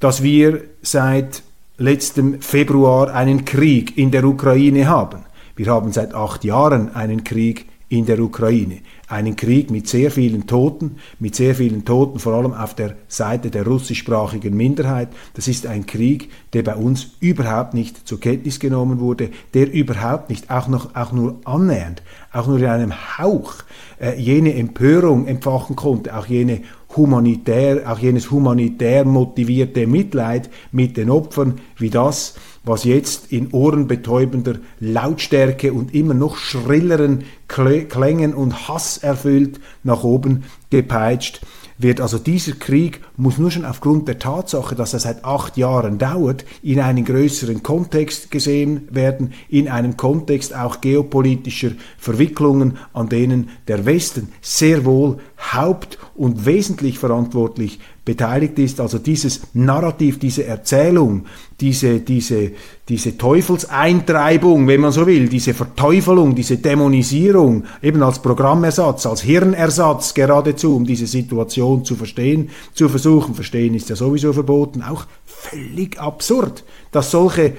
dass 0.00 0.22
wir 0.22 0.62
seit 0.82 1.42
letztem 1.78 2.40
Februar 2.40 3.12
einen 3.14 3.44
Krieg 3.44 3.96
in 3.96 4.10
der 4.10 4.24
Ukraine 4.24 4.88
haben. 4.88 5.24
Wir 5.56 5.66
haben 5.66 5.92
seit 5.92 6.14
acht 6.14 6.44
Jahren 6.44 6.94
einen 6.94 7.24
Krieg 7.24 7.66
in 7.92 8.06
der 8.06 8.18
Ukraine 8.20 8.78
einen 9.06 9.36
Krieg 9.36 9.70
mit 9.70 9.86
sehr 9.86 10.10
vielen 10.10 10.46
Toten, 10.46 10.96
mit 11.18 11.34
sehr 11.34 11.54
vielen 11.54 11.84
Toten, 11.84 12.18
vor 12.18 12.32
allem 12.32 12.54
auf 12.54 12.74
der 12.74 12.96
Seite 13.06 13.50
der 13.50 13.66
russischsprachigen 13.66 14.56
Minderheit. 14.56 15.08
Das 15.34 15.46
ist 15.46 15.66
ein 15.66 15.84
Krieg, 15.84 16.30
der 16.54 16.62
bei 16.62 16.74
uns 16.74 17.10
überhaupt 17.20 17.74
nicht 17.74 18.08
zur 18.08 18.18
Kenntnis 18.18 18.58
genommen 18.58 18.98
wurde, 18.98 19.28
der 19.52 19.70
überhaupt 19.70 20.30
nicht, 20.30 20.50
auch, 20.50 20.68
noch, 20.68 20.94
auch 20.94 21.12
nur 21.12 21.40
annähernd, 21.44 22.02
auch 22.32 22.46
nur 22.46 22.60
in 22.60 22.64
einem 22.64 23.18
Hauch 23.18 23.56
äh, 24.00 24.18
jene 24.18 24.54
Empörung 24.54 25.26
empfachen 25.26 25.76
konnte, 25.76 26.16
auch 26.16 26.26
jene 26.26 26.62
humanitär, 26.96 27.90
auch 27.90 27.98
jenes 27.98 28.30
humanitär 28.30 29.04
motivierte 29.04 29.86
Mitleid 29.86 30.50
mit 30.70 30.96
den 30.96 31.10
Opfern, 31.10 31.60
wie 31.76 31.90
das, 31.90 32.34
was 32.64 32.84
jetzt 32.84 33.32
in 33.32 33.52
ohrenbetäubender 33.52 34.56
Lautstärke 34.78 35.72
und 35.72 35.94
immer 35.94 36.14
noch 36.14 36.36
schrilleren 36.36 37.24
Klängen 37.48 38.34
und 38.34 38.68
Hass 38.68 38.98
erfüllt 38.98 39.60
nach 39.82 40.04
oben 40.04 40.44
gepeitscht 40.70 41.40
wird. 41.78 42.00
Also 42.00 42.18
dieser 42.18 42.52
Krieg 42.52 43.00
muss 43.16 43.38
nur 43.38 43.50
schon 43.50 43.64
aufgrund 43.64 44.08
der 44.08 44.18
Tatsache, 44.18 44.74
dass 44.74 44.92
er 44.92 45.00
seit 45.00 45.24
acht 45.24 45.56
Jahren 45.56 45.98
dauert, 45.98 46.44
in 46.62 46.80
einen 46.80 47.04
größeren 47.04 47.62
Kontext 47.62 48.30
gesehen 48.30 48.88
werden, 48.90 49.32
in 49.48 49.68
einem 49.68 49.96
Kontext 49.96 50.54
auch 50.54 50.80
geopolitischer 50.80 51.72
Verwicklungen, 51.98 52.78
an 52.92 53.08
denen 53.08 53.50
der 53.68 53.84
Westen 53.84 54.32
sehr 54.40 54.84
wohl 54.84 55.18
haupt- 55.50 55.98
und 56.14 56.46
wesentlich 56.46 56.98
verantwortlich 56.98 57.80
beteiligt 58.04 58.58
ist. 58.58 58.80
Also 58.80 58.98
dieses 58.98 59.42
Narrativ, 59.54 60.18
diese 60.18 60.44
Erzählung, 60.44 61.26
diese, 61.60 62.00
diese, 62.00 62.52
diese 62.88 63.16
Teufelseintreibung, 63.16 64.66
wenn 64.66 64.80
man 64.80 64.92
so 64.92 65.06
will, 65.06 65.28
diese 65.28 65.54
Verteufelung, 65.54 66.34
diese 66.34 66.58
Dämonisierung, 66.58 67.64
eben 67.82 68.02
als 68.02 68.20
Programmersatz, 68.20 69.06
als 69.06 69.22
Hirnersatz 69.22 70.14
geradezu, 70.14 70.76
um 70.76 70.84
diese 70.84 71.06
Situation 71.06 71.84
zu 71.84 71.96
verstehen, 71.96 72.50
zu 72.74 72.88
versuchen. 72.88 73.34
Verstehen 73.34 73.74
ist 73.74 73.88
ja 73.88 73.96
sowieso 73.96 74.32
verboten, 74.32 74.82
auch 74.82 75.06
völlig 75.24 75.98
absurd, 76.00 76.64
dass 76.90 77.10
solche 77.10 77.54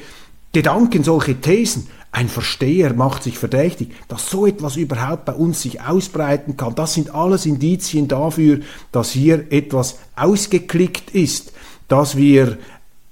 Gedanken, 0.51 1.03
solche 1.03 1.41
Thesen 1.41 1.87
ein 2.13 2.29
Versteher 2.29 2.93
macht 2.93 3.23
sich 3.23 3.39
verdächtig, 3.39 3.89
dass 4.07 4.29
so 4.29 4.45
etwas 4.45 4.75
überhaupt 4.75 5.25
bei 5.25 5.33
uns 5.33 5.63
sich 5.63 5.81
ausbreiten 5.81 6.55
kann. 6.55 6.75
Das 6.75 6.93
sind 6.93 7.13
alles 7.13 7.47
Indizien 7.47 8.07
dafür, 8.07 8.59
dass 8.91 9.11
hier 9.11 9.51
etwas 9.51 9.97
ausgeklickt 10.15 11.09
ist, 11.09 11.53
dass 11.87 12.15
wir 12.15 12.59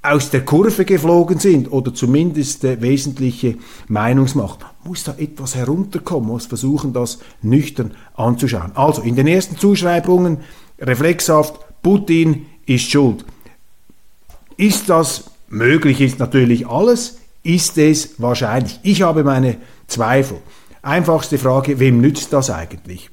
aus 0.03 0.29
der 0.29 0.45
Kurve 0.45 0.85
geflogen 0.85 1.39
sind 1.39 1.71
oder 1.71 1.95
zumindest 1.95 2.63
äh, 2.63 2.79
wesentliche 2.79 3.57
Meinungsmacht. 3.87 4.59
Muss 4.83 5.03
da 5.03 5.15
etwas 5.17 5.55
herunterkommen, 5.55 6.29
muss 6.29 6.45
versuchen, 6.45 6.93
das 6.93 7.19
nüchtern 7.41 7.95
anzuschauen. 8.13 8.71
Also 8.75 9.01
in 9.01 9.15
den 9.15 9.25
ersten 9.25 9.57
Zuschreibungen 9.57 10.37
reflexhaft, 10.79 11.55
Putin 11.81 12.45
ist 12.67 12.91
schuld. 12.91 13.25
Ist 14.57 14.89
das 14.89 15.31
möglich, 15.49 16.01
ist 16.01 16.19
natürlich 16.19 16.67
alles 16.67 17.20
ist 17.43 17.77
es 17.77 18.19
wahrscheinlich. 18.19 18.79
Ich 18.83 19.01
habe 19.01 19.23
meine 19.23 19.57
Zweifel. 19.87 20.37
Einfachste 20.81 21.37
Frage, 21.37 21.79
wem 21.79 22.01
nützt 22.01 22.33
das 22.33 22.49
eigentlich? 22.49 23.09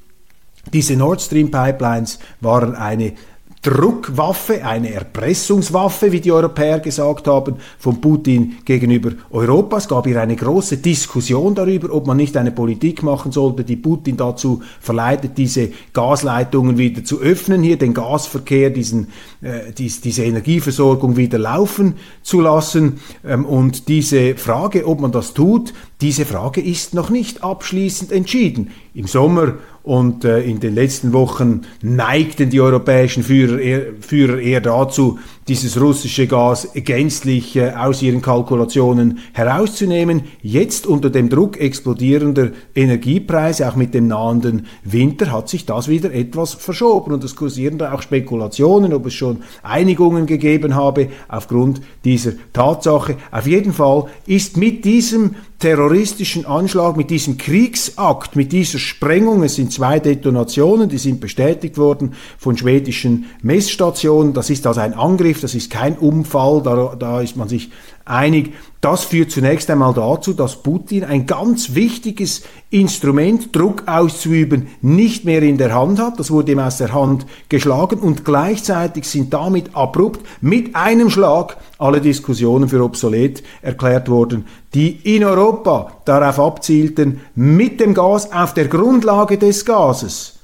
Diese 0.73 0.97
Nord 0.97 1.20
Stream 1.20 1.50
Pipelines 1.50 2.18
waren 2.40 2.75
eine 2.75 3.14
Druckwaffe, 3.62 4.65
eine 4.65 4.93
Erpressungswaffe, 4.93 6.12
wie 6.12 6.21
die 6.21 6.31
Europäer 6.31 6.79
gesagt 6.79 7.27
haben, 7.27 7.57
von 7.79 8.00
Putin 8.00 8.57
gegenüber 8.65 9.12
Europa. 9.31 9.79
Es 9.79 9.88
gab 9.88 10.07
hier 10.07 10.21
eine 10.21 10.37
große 10.37 10.77
Diskussion 10.77 11.55
darüber, 11.55 11.93
ob 11.93 12.07
man 12.07 12.17
nicht 12.17 12.37
eine 12.37 12.53
Politik 12.53 13.03
machen 13.03 13.33
sollte, 13.33 13.65
die 13.65 13.77
Putin 13.77 14.17
dazu 14.17 14.62
verleitet, 14.81 15.37
diese 15.37 15.71
Gasleitungen 15.93 16.79
wieder 16.79 17.05
zu 17.05 17.21
öffnen, 17.21 17.62
hier 17.62 17.77
den 17.77 17.95
Gasverkehr, 17.95 18.71
diesen, 18.71 19.09
äh, 19.43 19.73
dies, 19.77 20.00
diese 20.00 20.25
Energieversorgung 20.25 21.17
wieder 21.17 21.38
laufen 21.38 21.95
zu 22.23 22.41
lassen. 22.41 23.00
Ähm, 23.27 23.45
und 23.45 23.88
diese 23.88 24.37
Frage, 24.37 24.87
ob 24.87 25.00
man 25.00 25.11
das 25.11 25.35
tut, 25.35 25.75
diese 26.00 26.25
Frage 26.25 26.61
ist 26.61 26.95
noch 26.95 27.11
nicht 27.11 27.43
abschließend 27.43 28.12
entschieden. 28.12 28.71
Im 28.95 29.09
Sommer 29.09 29.55
und 29.82 30.25
äh, 30.25 30.42
in 30.42 30.61
den 30.61 30.75
letzten 30.75 31.12
Wochen 31.12 31.62
neigten 31.80 32.50
die 32.50 32.61
europäischen 32.61 33.23
Führer 33.23 33.58
eher, 33.58 33.82
Führer 34.00 34.38
eher 34.38 34.61
dazu, 34.61 35.18
dieses 35.49 35.80
russische 35.80 36.26
Gas 36.26 36.68
gänzlich 36.75 37.56
äh, 37.56 37.70
aus 37.70 38.02
ihren 38.02 38.20
Kalkulationen 38.20 39.18
herauszunehmen. 39.32 40.25
Jetzt 40.42 40.87
unter 40.87 41.08
dem 41.08 41.30
Druck 41.30 41.58
explodierender 41.58 42.50
Energiepreise, 42.75 43.68
auch 43.68 43.76
mit 43.76 43.94
dem 43.94 44.08
nahenden 44.08 44.66
Winter, 44.85 45.32
hat 45.32 45.49
sich 45.49 45.64
das 45.64 45.88
wieder 45.88 46.12
etwas 46.12 46.52
verschoben. 46.54 47.12
Und 47.12 47.25
es 47.25 47.35
kursieren 47.35 47.78
da 47.78 47.92
auch 47.92 48.02
Spekulationen, 48.02 48.92
ob 48.92 49.06
es 49.06 49.14
schon 49.14 49.38
Einigungen 49.62 50.26
gegeben 50.26 50.75
habe 50.75 51.08
aufgrund 51.28 51.80
dieser 52.04 52.32
Tatsache. 52.52 53.16
Auf 53.30 53.47
jeden 53.47 53.73
Fall 53.73 54.04
ist 54.26 54.58
mit 54.58 54.85
diesem 54.85 55.35
terroristischen 55.59 56.47
Anschlag, 56.47 56.97
mit 56.97 57.11
diesem 57.11 57.37
Kriegsakt, 57.37 58.37
mit 58.37 58.53
dieser 58.53 58.79
Sprengung, 58.79 59.43
es 59.43 59.57
sind 59.57 59.73
zwei 59.73 59.99
Detonationen, 59.99 60.88
die 60.88 60.99
sind 60.99 61.21
bestätigt 61.21 61.79
worden 61.79 62.15
von 62.38 62.57
schwedischen 62.57 63.27
Messstationen. 63.43 64.35
Das 64.35 64.50
ist 64.50 64.67
also 64.67 64.81
ein 64.81 64.95
Angriff, 64.95 65.41
das 65.41 65.57
ist 65.57 65.71
kein 65.71 65.99
Unfall, 65.99 66.62
da, 66.62 66.95
da 66.97 67.21
ist 67.21 67.37
man 67.37 67.49
sich 67.49 67.71
einig. 68.09 68.55
Das 68.81 69.05
führt 69.05 69.31
zunächst 69.31 69.69
einmal 69.71 69.93
dazu, 69.93 70.33
dass 70.33 70.62
Putin 70.62 71.05
ein 71.05 71.27
ganz 71.27 71.75
wichtiges 71.75 72.43
Instrument, 72.71 73.55
Druck 73.55 73.83
auszuüben, 73.87 74.69
nicht 74.83 75.25
mehr 75.25 75.43
in 75.43 75.59
der 75.59 75.75
Hand 75.75 75.99
hat. 76.00 76.19
Das 76.21 76.31
wurde 76.31 76.53
ihm 76.53 76.61
aus 76.61 76.79
der 76.79 76.93
Hand 76.93 77.27
geschlagen 77.49 77.99
und 77.99 78.25
gleichzeitig 78.25 79.05
sind 79.05 79.33
damit 79.35 79.75
abrupt 79.75 80.25
mit 80.41 80.77
einem 80.77 81.11
Schlag 81.11 81.57
alle 81.79 82.00
Diskussionen 82.00 82.69
für 82.69 82.83
obsolet 82.83 83.43
erklärt 83.62 84.09
worden, 84.09 84.47
die 84.75 85.17
in 85.17 85.25
Europa 85.25 85.93
darauf 86.05 86.38
abzielten, 86.38 87.21
mit 87.35 87.81
dem 87.81 87.95
Gas 87.95 88.33
auf 88.33 88.55
der 88.55 88.69
Grundlage 88.69 89.38
des 89.38 89.65
Gases 89.65 90.38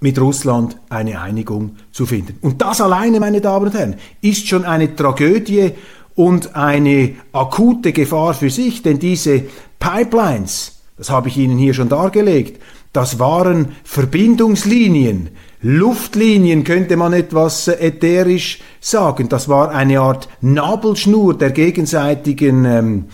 mit 0.00 0.20
Russland 0.20 0.76
eine 0.88 1.20
Einigung 1.20 1.76
zu 1.90 2.06
finden. 2.06 2.38
Und 2.42 2.60
das 2.60 2.80
alleine, 2.80 3.20
meine 3.20 3.40
Damen 3.40 3.66
und 3.66 3.74
Herren, 3.74 3.96
ist 4.20 4.46
schon 4.46 4.64
eine 4.64 4.94
Tragödie 4.94 5.72
und 6.16 6.56
eine 6.56 7.14
akute 7.32 7.92
Gefahr 7.92 8.34
für 8.34 8.50
sich, 8.50 8.82
denn 8.82 8.98
diese 8.98 9.44
Pipelines, 9.78 10.80
das 10.96 11.10
habe 11.10 11.28
ich 11.28 11.36
Ihnen 11.36 11.58
hier 11.58 11.74
schon 11.74 11.88
dargelegt, 11.88 12.60
das 12.92 13.18
waren 13.20 13.68
Verbindungslinien, 13.84 15.28
Luftlinien 15.62 16.64
könnte 16.64 16.96
man 16.96 17.12
etwas 17.12 17.68
ätherisch 17.68 18.60
sagen. 18.80 19.28
Das 19.28 19.48
war 19.48 19.70
eine 19.70 20.00
Art 20.00 20.28
Nabelschnur 20.40 21.36
der 21.36 21.50
gegenseitigen 21.50 22.64
ähm, 22.64 23.04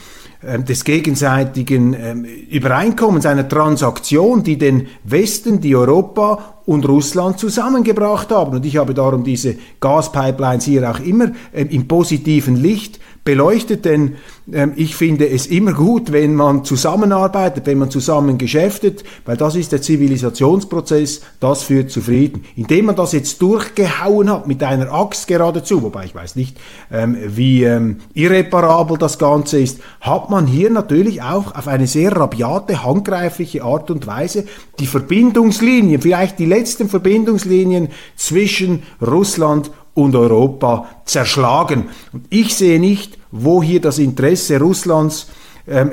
ähm, 0.44 0.64
des 0.64 0.82
gegenseitigen 0.82 1.94
ähm, 1.94 2.24
Übereinkommens, 2.24 3.26
einer 3.26 3.48
Transaktion, 3.48 4.42
die 4.42 4.58
den 4.58 4.88
Westen, 5.04 5.60
die 5.60 5.76
Europa 5.76 6.61
und 6.66 6.86
Russland 6.88 7.38
zusammengebracht 7.38 8.30
haben. 8.30 8.56
Und 8.56 8.66
ich 8.66 8.76
habe 8.76 8.94
darum 8.94 9.24
diese 9.24 9.56
Gaspipelines 9.80 10.64
hier 10.64 10.90
auch 10.90 11.00
immer 11.00 11.32
ähm, 11.52 11.68
im 11.70 11.88
positiven 11.88 12.56
Licht 12.56 13.00
beleuchtet, 13.24 13.84
denn 13.84 14.16
ähm, 14.52 14.72
ich 14.74 14.96
finde 14.96 15.28
es 15.28 15.46
immer 15.46 15.72
gut, 15.72 16.10
wenn 16.10 16.34
man 16.34 16.64
zusammenarbeitet, 16.64 17.66
wenn 17.66 17.78
man 17.78 17.90
zusammen 17.90 18.36
geschäftet, 18.36 19.04
weil 19.24 19.36
das 19.36 19.54
ist 19.54 19.70
der 19.70 19.80
Zivilisationsprozess, 19.80 21.20
das 21.38 21.62
führt 21.62 21.92
zu 21.92 22.00
Frieden. 22.00 22.44
Indem 22.56 22.86
man 22.86 22.96
das 22.96 23.12
jetzt 23.12 23.40
durchgehauen 23.40 24.28
hat 24.28 24.48
mit 24.48 24.62
einer 24.64 24.92
Axt 24.92 25.28
geradezu, 25.28 25.82
wobei 25.82 26.04
ich 26.06 26.14
weiß 26.16 26.34
nicht, 26.34 26.58
ähm, 26.90 27.16
wie 27.24 27.62
ähm, 27.62 27.98
irreparabel 28.12 28.98
das 28.98 29.18
Ganze 29.18 29.60
ist, 29.60 29.78
hat 30.00 30.28
man 30.28 30.48
hier 30.48 30.70
natürlich 30.70 31.22
auch 31.22 31.54
auf 31.54 31.68
eine 31.68 31.86
sehr 31.86 32.16
rabiate, 32.16 32.84
handgreifliche 32.84 33.62
Art 33.62 33.88
und 33.90 34.08
Weise 34.08 34.46
die 34.80 34.86
Verbindungslinien, 34.86 36.00
vielleicht 36.00 36.40
die 36.40 36.46
letzten 36.52 36.88
Verbindungslinien 36.88 37.88
zwischen 38.16 38.82
Russland 39.00 39.70
und 39.94 40.14
Europa 40.14 40.86
zerschlagen. 41.04 41.88
Und 42.12 42.26
ich 42.30 42.54
sehe 42.54 42.80
nicht, 42.80 43.18
wo 43.30 43.62
hier 43.62 43.80
das 43.80 43.98
Interesse 43.98 44.58
Russlands 44.58 45.28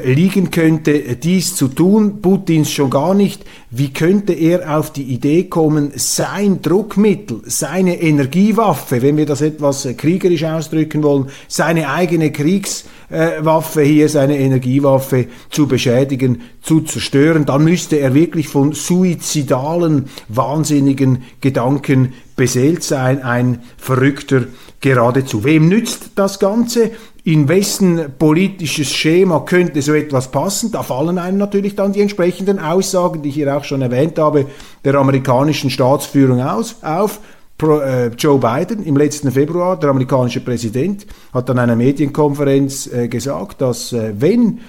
liegen 0.04 0.50
könnte, 0.50 1.16
dies 1.16 1.56
zu 1.56 1.68
tun. 1.68 2.22
Putins 2.22 2.72
schon 2.72 2.90
gar 2.90 3.14
nicht. 3.14 3.46
Wie 3.70 3.94
könnte 3.94 4.34
er 4.34 4.78
auf 4.78 4.92
die 4.92 5.04
Idee 5.04 5.44
kommen, 5.44 5.92
sein 5.96 6.62
Druckmittel, 6.62 7.42
seine 7.46 8.02
Energiewaffe, 8.02 9.04
wenn 9.04 9.18
wir 9.18 9.28
das 9.28 9.42
etwas 9.42 9.86
äh, 9.86 9.94
kriegerisch 9.94 10.44
ausdrücken 10.44 11.04
wollen, 11.04 11.28
seine 11.48 11.92
eigene 11.92 12.32
Kriegswaffe 12.32 13.82
hier, 13.84 14.10
seine 14.10 14.40
Energiewaffe 14.40 15.28
zu 15.52 15.68
beschädigen, 15.68 16.42
zu 16.64 16.82
zerstören? 16.82 17.46
Dann 17.46 17.64
müsste 17.64 17.98
er 17.98 18.16
wirklich 18.16 18.48
von 18.48 18.74
suizidalen, 18.74 20.06
wahnsinnigen 20.30 21.24
Gedanken 21.42 22.14
beseelt 22.36 22.82
sein, 22.82 23.22
ein 23.22 23.62
Verrückter 23.78 24.46
geradezu. 24.82 25.44
Wem 25.44 25.68
nützt 25.68 26.12
das 26.16 26.40
Ganze? 26.40 26.92
In 27.30 27.48
wessen 27.48 28.14
politisches 28.18 28.92
Schema 28.92 29.42
könnte 29.42 29.84
so 29.84 29.94
etwas 29.94 30.32
passen? 30.32 30.72
Da 30.72 30.82
fallen 30.82 31.20
einem 31.20 31.38
natürlich 31.38 31.76
dann 31.76 31.94
die 31.94 32.02
entsprechenden 32.02 32.58
Aussagen, 32.58 33.22
die 33.22 33.30
ich 33.30 33.36
hier 33.36 33.56
auch 33.56 33.64
schon 33.64 33.84
erwähnt 33.84 34.18
habe, 34.18 34.48
der 34.84 34.96
amerikanischen 34.96 35.70
Staatsführung 35.70 36.42
aus, 36.42 36.78
auf. 36.82 37.20
Äh, 37.62 38.08
Joe 38.18 38.40
Biden 38.40 38.84
im 38.84 38.98
letzten 38.98 39.32
Februar, 39.32 39.78
der 39.78 39.92
amerikanische 39.92 40.40
Präsident, 40.40 41.06
hat 41.32 41.50
an 41.52 41.60
einer 41.60 41.76
Medienkonferenz 41.76 42.88
äh, 42.88 43.08
gesagt, 43.08 43.62
dass 43.62 43.94
äh, 43.94 44.14
wenn 44.18 44.62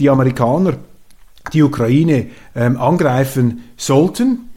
die 0.00 0.10
Amerikaner 0.10 0.72
die 1.52 1.62
Ukraine 1.62 2.26
ähm, 2.56 2.78
angreifen 2.78 3.70
sollten, 3.76 4.48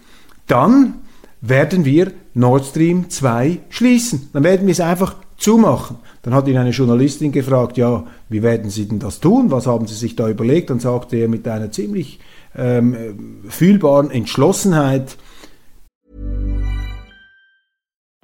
dann 0.48 0.96
werden 1.42 1.86
wir 1.86 2.12
Nord 2.34 2.66
Stream 2.66 3.10
2 3.10 3.60
schließen. 3.70 4.30
Dann 4.34 4.44
werden 4.44 4.66
wir 4.66 4.72
es 4.72 4.80
einfach 4.80 5.16
zumachen. 5.42 5.98
Dann 6.22 6.34
hat 6.34 6.48
ihn 6.48 6.58
eine 6.58 6.70
Journalistin 6.70 7.32
gefragt, 7.32 7.78
ja, 7.78 8.06
wie 8.30 8.44
werden 8.44 8.70
Sie 8.70 8.88
denn 8.88 9.00
das 9.00 9.20
tun? 9.20 9.52
Was 9.52 9.68
haben 9.68 9.88
Sie 9.88 9.96
sich 9.96 10.16
da 10.16 10.30
überlegt? 10.30 10.70
Dann 10.70 10.80
sagte 10.80 11.18
er 11.18 11.28
mit 11.28 11.48
einer 11.48 11.72
ziemlich 11.72 12.20
ähm, 12.56 13.42
fühlbaren 13.50 14.12
Entschlossenheit, 14.12 15.18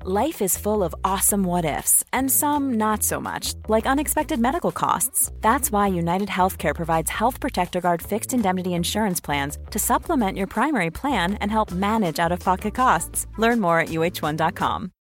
Life 0.09 0.41
is 0.41 0.57
full 0.57 0.83
of 0.83 0.95
awesome 1.03 1.43
what 1.43 1.65
ifs, 1.65 2.01
and 2.13 2.31
some 2.31 2.75
not 2.77 3.03
so 3.03 3.19
much, 3.19 3.55
like 3.67 3.85
unexpected 3.85 4.39
medical 4.39 4.71
costs. 4.71 5.33
That's 5.41 5.69
why 5.69 5.87
United 5.87 6.29
Healthcare 6.29 6.73
provides 6.73 7.09
Health 7.09 7.41
Protector 7.41 7.81
Guard 7.81 8.01
fixed 8.01 8.33
indemnity 8.33 8.73
insurance 8.73 9.19
plans 9.19 9.57
to 9.71 9.79
supplement 9.79 10.37
your 10.37 10.47
primary 10.47 10.91
plan 10.91 11.33
and 11.41 11.51
help 11.51 11.71
manage 11.73 12.19
out 12.19 12.31
of 12.31 12.39
pocket 12.39 12.73
costs. 12.73 13.27
Learn 13.37 13.59
more 13.59 13.81
at 13.81 13.89
uh1.com. 13.89 14.91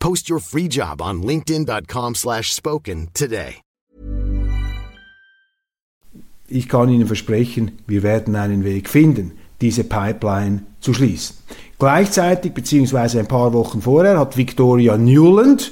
Post 0.00 0.28
your 0.28 0.40
free 0.40 0.66
job 0.66 1.00
on 1.00 1.22
linkedin.com/spoken 1.22 3.10
today. 3.14 3.60
Ich 6.48 6.68
kann 6.68 6.88
Ihnen 6.88 7.06
versprechen, 7.06 7.78
wir 7.86 8.02
werden 8.02 8.34
einen 8.34 8.64
Weg 8.64 8.88
finden, 8.88 9.32
diese 9.60 9.84
Pipeline 9.84 10.62
zu 10.80 10.92
schließen. 10.92 11.36
Gleichzeitig 11.78 12.52
beziehungsweise 12.52 13.20
ein 13.20 13.28
paar 13.28 13.52
Wochen 13.52 13.82
vorher 13.82 14.18
hat 14.18 14.36
Victoria 14.36 14.96
Newland 14.96 15.70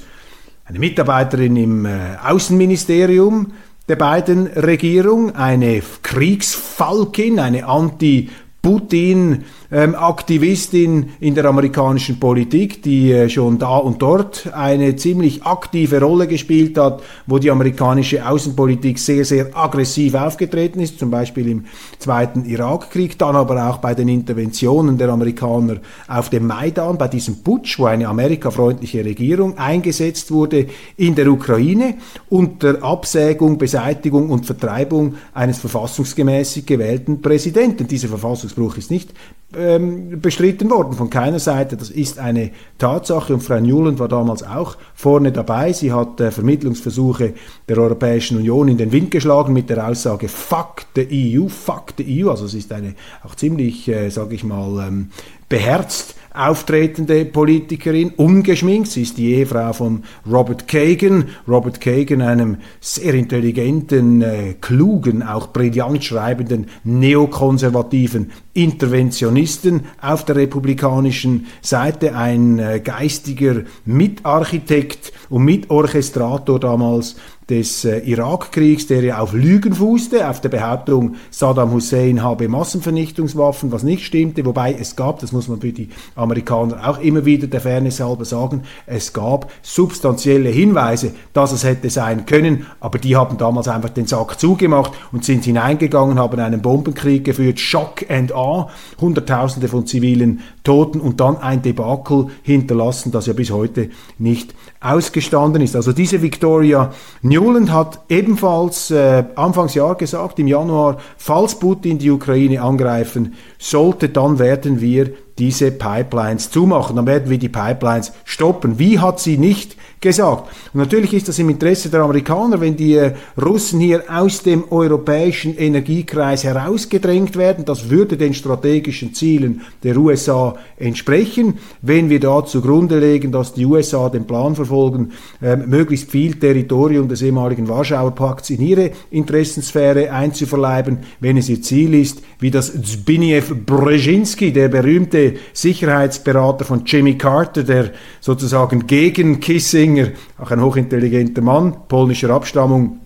eine 0.64 0.78
Mitarbeiterin 0.78 1.56
im 1.56 1.84
äh, 1.86 2.16
Außenministerium 2.22 3.52
der 3.88 3.96
beiden 3.96 4.46
Regierung, 4.46 5.34
eine 5.34 5.82
Kriegsfalkin, 6.02 7.40
eine 7.40 7.66
Anti- 7.66 8.28
Putin 8.62 9.44
ähm, 9.70 9.94
Aktivistin 9.94 11.11
in 11.20 11.35
der 11.35 11.44
amerikanischen 11.44 12.18
Politik, 12.18 12.83
die 12.83 13.12
äh, 13.12 13.28
schon 13.28 13.59
da 13.59 13.76
und 13.76 14.00
dort 14.00 14.50
eine 14.54 14.96
ziemlich 14.96 15.42
aktive 15.42 16.00
Rolle 16.00 16.26
gespielt 16.26 16.78
hat, 16.78 17.02
wo 17.26 17.38
die 17.38 17.50
amerikanische 17.50 18.26
Außenpolitik 18.26 18.98
sehr, 18.98 19.26
sehr 19.26 19.54
aggressiv 19.54 20.14
aufgetreten 20.14 20.81
ist, 20.81 20.98
zum 20.98 21.11
Beispiel 21.11 21.48
im 21.48 21.64
Zweiten 21.98 22.46
Irakkrieg, 22.46 23.18
dann 23.18 23.37
aber 23.37 23.68
auch 23.68 23.78
bei 23.78 23.94
den 23.94 24.09
Interventionen 24.09 24.96
der 24.96 25.11
Amerikaner 25.11 25.76
auf 26.07 26.31
dem 26.31 26.46
Maidan, 26.46 26.96
bei 26.96 27.09
diesem 27.09 27.42
Putsch, 27.42 27.78
wo 27.78 27.85
eine 27.85 28.09
amerikafreundliche 28.09 29.04
Regierung 29.04 29.59
eingesetzt 29.59 30.31
wurde 30.31 30.66
in 30.96 31.14
der 31.14 31.31
Ukraine 31.31 31.96
unter 32.31 32.83
Absägung, 32.83 33.59
Beseitigung 33.59 34.31
und 34.31 34.46
Vertreibung 34.46 35.16
eines 35.35 35.59
verfassungsgemäßig 35.59 36.64
gewählten 36.64 37.20
Präsidenten. 37.20 37.87
Dieser 37.87 38.09
Verfassungsbruch 38.09 38.78
ist 38.78 38.90
nicht 38.90 39.11
ähm, 39.56 40.20
bestritten 40.20 40.68
worden 40.70 40.92
von 40.92 41.08
keiner 41.08 41.38
Seite. 41.38 41.76
Das 41.76 41.90
ist 41.90 42.18
eine 42.18 42.50
Tatsache 42.76 43.32
und 43.32 43.40
Frau 43.40 43.58
Newland 43.58 43.98
war 43.98 44.08
damals 44.08 44.42
auch 44.42 44.76
vorne 44.94 45.32
dabei. 45.32 45.72
Sie 45.72 45.92
hat 45.92 46.20
äh, 46.20 46.30
Vermittlungsversuche 46.30 47.32
der 47.66 47.78
Europäischen 47.78 48.37
Union 48.37 48.68
in 48.68 48.76
den 48.76 48.92
Wind 48.92 49.11
geschlagen 49.11 49.54
mit 49.54 49.70
der 49.70 49.88
Aussage 49.88 50.28
Fuck 50.28 50.82
the 50.94 51.08
EU, 51.11 51.48
fuck 51.48 51.94
the 51.96 52.24
EU. 52.24 52.30
Also 52.30 52.44
es 52.44 52.54
ist 52.54 52.72
eine 52.72 52.94
auch 53.24 53.34
ziemlich, 53.34 53.88
äh, 53.88 54.11
sage 54.11 54.34
ich 54.34 54.44
mal, 54.44 54.87
ähm, 54.87 55.11
beherzt 55.48 56.14
auftretende 56.38 57.24
Politikerin, 57.24 58.11
ungeschminkt. 58.11 58.88
Sie 58.88 59.02
ist 59.02 59.18
die 59.18 59.34
Ehefrau 59.34 59.72
von 59.72 60.04
Robert 60.30 60.68
Kagan. 60.68 61.24
Robert 61.48 61.80
Kagan, 61.80 62.22
einem 62.22 62.58
sehr 62.80 63.14
intelligenten, 63.14 64.22
äh, 64.22 64.54
klugen, 64.61 65.22
auch 65.22 65.48
brillant 65.48 66.04
schreibenden, 66.04 66.66
neokonservativen 66.84 68.30
Interventionisten 68.52 69.87
auf 70.00 70.24
der 70.24 70.37
republikanischen 70.37 71.46
Seite, 71.61 72.14
ein 72.14 72.58
äh, 72.58 72.80
geistiger 72.80 73.62
Mitarchitekt 73.84 75.12
und 75.30 75.44
Mitorchestrator 75.44 76.61
damals 76.61 77.16
des 77.48 77.84
äh, 77.87 78.00
Irakkriegs, 78.00 78.87
der 78.87 79.02
ja 79.02 79.18
auf 79.18 79.32
Lügen 79.32 79.72
fußte, 79.72 80.28
auf 80.28 80.40
der 80.40 80.50
Behauptung, 80.50 81.14
Saddam 81.30 81.72
Hussein 81.72 82.22
habe 82.22 82.46
Massenvernichtungswaffen, 82.48 83.72
was 83.72 83.82
nicht 83.82 84.04
stimmte, 84.04 84.44
wobei 84.44 84.74
es 84.78 84.96
gab, 84.96 85.20
das 85.20 85.32
muss 85.32 85.48
man 85.48 85.61
für 85.61 85.72
die 85.72 85.88
Amerikaner 86.14 86.87
auch 86.87 86.98
immer 87.00 87.24
wieder 87.24 87.46
der 87.46 87.62
Fairness 87.62 88.00
halber 88.00 88.26
sagen, 88.26 88.64
es 88.87 89.14
gab 89.14 89.50
substanzielle 89.62 90.50
Hinweise, 90.50 91.12
dass 91.32 91.52
es 91.52 91.64
hätte 91.64 91.88
sein 91.88 92.26
können, 92.26 92.66
aber 92.80 92.98
die 92.98 93.16
haben 93.16 93.38
damals 93.38 93.68
einfach 93.68 93.90
den 93.90 94.06
Sack 94.06 94.38
zugemacht 94.38 94.92
und 95.12 95.24
sind 95.24 95.44
hineingegangen, 95.44 96.18
haben 96.18 96.40
einen 96.40 96.61
Bombenkrieg 96.61 97.24
geführt, 97.24 97.61
Shock 97.61 98.04
and 98.11 98.32
Awe, 98.34 98.68
Hunderttausende 99.00 99.68
von 99.68 99.87
zivilen 99.87 100.40
Toten 100.64 101.00
und 101.00 101.20
dann 101.20 101.38
ein 101.38 101.62
Debakel 101.62 102.26
hinterlassen, 102.42 103.11
das 103.11 103.24
ja 103.24 103.32
bis 103.32 103.50
heute 103.50 103.88
nicht 104.18 104.54
ausgestanden 104.80 105.62
ist. 105.62 105.74
Also 105.74 105.92
diese 105.92 106.22
Victoria 106.22 106.92
Newland 107.22 107.72
hat 107.72 108.00
ebenfalls 108.08 108.90
äh, 108.90 109.24
Anfangsjahr 109.34 109.96
gesagt, 109.96 110.38
im 110.38 110.46
Januar, 110.46 110.98
falls 111.16 111.58
Putin 111.58 111.98
die 111.98 112.10
Ukraine 112.10 112.62
angreifen 112.62 113.34
sollte, 113.58 114.08
dann 114.08 114.38
werden 114.38 114.80
wir 114.80 115.10
diese 115.38 115.70
Pipelines 115.70 116.51
zumachen, 116.51 116.96
dann 116.96 117.07
werden 117.07 117.31
wir 117.31 117.38
die 117.38 117.48
Pipelines 117.48 118.12
stoppen. 118.24 118.79
Wie 118.79 118.98
hat 118.98 119.20
sie 119.20 119.38
nicht 119.38 119.77
gesagt. 120.01 120.48
Und 120.72 120.81
natürlich 120.81 121.12
ist 121.14 121.29
das 121.29 121.38
im 121.38 121.51
Interesse 121.51 121.88
der 121.88 122.01
Amerikaner, 122.01 122.61
wenn 122.61 122.77
die 122.77 122.94
äh, 122.94 123.14
Russen 123.40 123.81
hier 123.81 124.05
aus 124.09 124.42
dem 124.42 124.64
europäischen 124.70 125.57
Energiekreis 125.57 126.44
herausgedrängt 126.44 127.37
werden. 127.37 127.64
Das 127.64 127.90
würde 127.90 128.16
den 128.16 128.35
strategischen 128.35 129.14
Zielen 129.14 129.62
der 129.83 129.96
USA 129.96 130.55
entsprechen, 130.79 131.59
wenn 131.83 132.11
wir 132.11 132.20
da 132.20 132.44
zugrunde 132.44 132.98
legen, 132.98 133.33
dass 133.33 133.55
die 133.55 133.64
USA 133.64 134.09
den 134.09 134.27
Plan 134.27 134.55
verfolgen, 134.55 135.12
äh, 135.42 135.57
möglichst 135.57 136.11
viel 136.11 136.35
Territorium 136.35 137.09
des 137.09 137.22
ehemaligen 137.22 137.68
Warschauer 137.68 138.14
Pakts 138.14 138.51
in 138.51 138.61
ihre 138.61 138.92
Interessensphäre 139.11 140.12
einzuverleiben, 140.12 140.98
wenn 141.20 141.37
es 141.37 141.48
ihr 141.48 141.62
Ziel 141.62 141.94
ist, 141.94 142.22
wie 142.38 142.51
das 142.51 142.72
Zbigniew 142.72 143.42
Brzezinski, 143.66 144.53
der 144.53 144.68
berühmte 144.68 145.27
Sicherheitsberater 145.52 146.64
von 146.64 146.84
Jimmy 146.84 147.16
Carter, 147.18 147.62
der 147.62 147.92
sozusagen 148.20 148.86
gegen 148.86 149.40
Kissing 149.40 149.78
Singer, 149.78 150.08
auch 150.38 150.50
ein 150.50 150.62
hochintelligenter 150.62 151.42
Mann, 151.42 151.88
polnischer 151.88 152.30
Abstammung, 152.30 153.00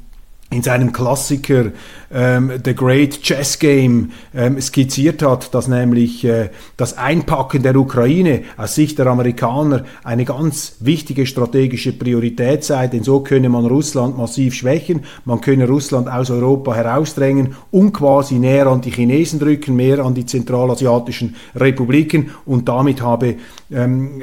in 0.53 0.63
seinem 0.63 0.93
Klassiker 0.93 1.73
ähm, 2.13 2.53
The 2.65 2.75
Great 2.75 3.23
Chess 3.23 3.59
Game 3.59 4.13
ähm, 4.35 4.61
skizziert 4.61 5.23
hat, 5.23 5.55
dass 5.55 5.67
nämlich 5.67 6.25
äh, 6.25 6.51
das 6.77 6.99
Einpacken 6.99 7.63
der 7.63 7.75
Ukraine 7.77 8.43
aus 8.57 8.75
Sicht 8.75 8.99
der 8.99 9.07
Amerikaner 9.07 9.85
eine 10.05 10.25
ganz 10.25 10.77
wichtige 10.81 11.27
strategische 11.27 11.93
Priorität 11.93 12.65
sei, 12.65 12.87
denn 12.87 13.03
so 13.03 13.21
könne 13.21 13.49
man 13.49 13.67
Russland 13.67 14.19
massiv 14.19 14.55
schwächen, 14.55 15.05
man 15.25 15.41
könne 15.41 15.67
Russland 15.67 16.09
aus 16.09 16.31
Europa 16.31 16.75
herausdrängen 16.75 17.55
und 17.71 17.93
quasi 17.93 18.35
näher 18.35 18.67
an 18.67 18.83
die 18.83 18.91
Chinesen 18.91 19.39
drücken, 19.39 19.75
mehr 19.75 20.01
an 20.01 20.15
die 20.15 20.27
zentralasiatischen 20.27 21.37
Republiken 21.55 22.31
und 22.45 22.69
damit 22.69 23.01
habe, 23.01 23.37
ähm, 23.73 24.23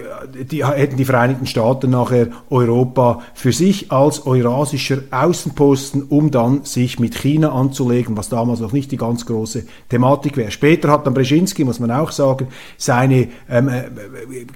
die, 0.51 0.65
hätten 0.65 0.97
die 0.97 1.05
Vereinigten 1.05 1.45
Staaten 1.45 1.89
nachher 1.89 2.27
Europa 2.49 3.21
für 3.33 3.51
sich 3.51 3.91
als 3.91 4.25
eurasischer 4.25 4.99
Außenposten 5.11 6.03
um 6.03 6.31
dann 6.31 6.63
sich 6.63 6.99
mit 6.99 7.15
China 7.15 7.51
anzulegen, 7.51 8.15
was 8.17 8.29
damals 8.29 8.59
noch 8.59 8.71
nicht 8.71 8.91
die 8.91 8.97
ganz 8.97 9.25
große 9.25 9.65
Thematik 9.89 10.37
wäre. 10.37 10.51
Später 10.51 10.91
hat 10.91 11.05
dann 11.05 11.13
Brzezinski, 11.13 11.63
muss 11.63 11.79
man 11.79 11.91
auch 11.91 12.11
sagen, 12.11 12.47
seine 12.77 13.29
ähm, 13.49 13.69
äh, 13.69 13.83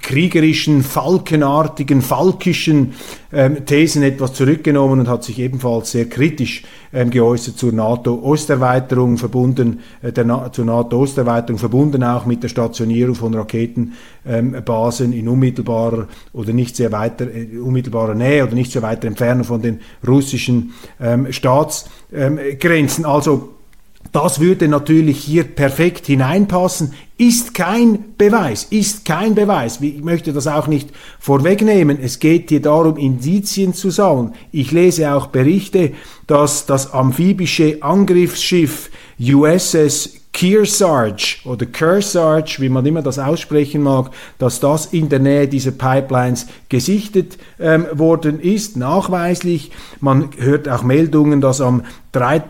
kriegerischen, 0.00 0.82
falkenartigen, 0.82 2.02
falkischen 2.02 2.94
ähm, 3.34 3.66
Thesen 3.66 4.02
etwas 4.02 4.32
zurückgenommen 4.34 5.00
und 5.00 5.08
hat 5.08 5.24
sich 5.24 5.38
ebenfalls 5.38 5.90
sehr 5.90 6.08
kritisch 6.08 6.62
ähm, 6.92 7.10
geäußert 7.10 7.58
zur 7.58 7.72
NATO-Osterweiterung 7.72 9.18
verbunden, 9.18 9.80
äh, 10.02 10.12
der 10.12 10.24
Na 10.24 10.50
zur 10.52 10.64
NATO-Osterweiterung 10.64 11.58
verbunden 11.58 12.02
auch 12.04 12.26
mit 12.26 12.42
der 12.42 12.48
Stationierung 12.48 13.14
von 13.14 13.34
Raketenbasen 13.34 15.12
ähm, 15.12 15.18
in 15.18 15.28
unmittelbarer 15.28 16.08
oder 16.32 16.52
nicht 16.52 16.76
sehr 16.76 16.92
weiter 16.92 17.26
äh, 17.26 17.58
unmittelbarer 17.58 18.14
Nähe 18.14 18.44
oder 18.44 18.54
nicht 18.54 18.72
sehr 18.72 18.82
weiter 18.82 19.08
Entfernung 19.08 19.44
von 19.44 19.62
den 19.62 19.80
russischen 20.06 20.72
ähm, 21.00 21.32
Staatsgrenzen. 21.32 23.04
also 23.04 23.53
das 24.12 24.40
würde 24.40 24.68
natürlich 24.68 25.18
hier 25.18 25.44
perfekt 25.44 26.06
hineinpassen, 26.06 26.94
ist 27.16 27.54
kein 27.54 28.16
Beweis, 28.16 28.64
ist 28.70 29.04
kein 29.04 29.34
Beweis. 29.34 29.80
Ich 29.80 30.02
möchte 30.02 30.32
das 30.32 30.46
auch 30.46 30.66
nicht 30.66 30.90
vorwegnehmen. 31.18 31.98
Es 32.00 32.18
geht 32.18 32.48
hier 32.48 32.62
darum, 32.62 32.96
Indizien 32.96 33.74
zu 33.74 33.90
sammeln. 33.90 34.34
Ich 34.52 34.72
lese 34.72 35.12
auch 35.14 35.28
Berichte, 35.28 35.92
dass 36.26 36.66
das 36.66 36.92
amphibische 36.92 37.82
Angriffsschiff 37.82 38.90
USS 39.20 40.23
Kearsarge 40.34 41.36
oder 41.44 41.64
Kearsarge, 41.64 42.56
wie 42.58 42.68
man 42.68 42.84
immer 42.84 43.02
das 43.02 43.20
aussprechen 43.20 43.82
mag, 43.82 44.10
dass 44.38 44.58
das 44.58 44.86
in 44.86 45.08
der 45.08 45.20
Nähe 45.20 45.46
dieser 45.46 45.70
Pipelines 45.70 46.48
gesichtet 46.68 47.38
ähm, 47.60 47.86
worden 47.92 48.40
ist, 48.40 48.76
nachweislich. 48.76 49.70
Man 50.00 50.30
hört 50.36 50.68
auch 50.68 50.82
Meldungen, 50.82 51.40
dass 51.40 51.60
am 51.60 51.84
3. 52.12 52.42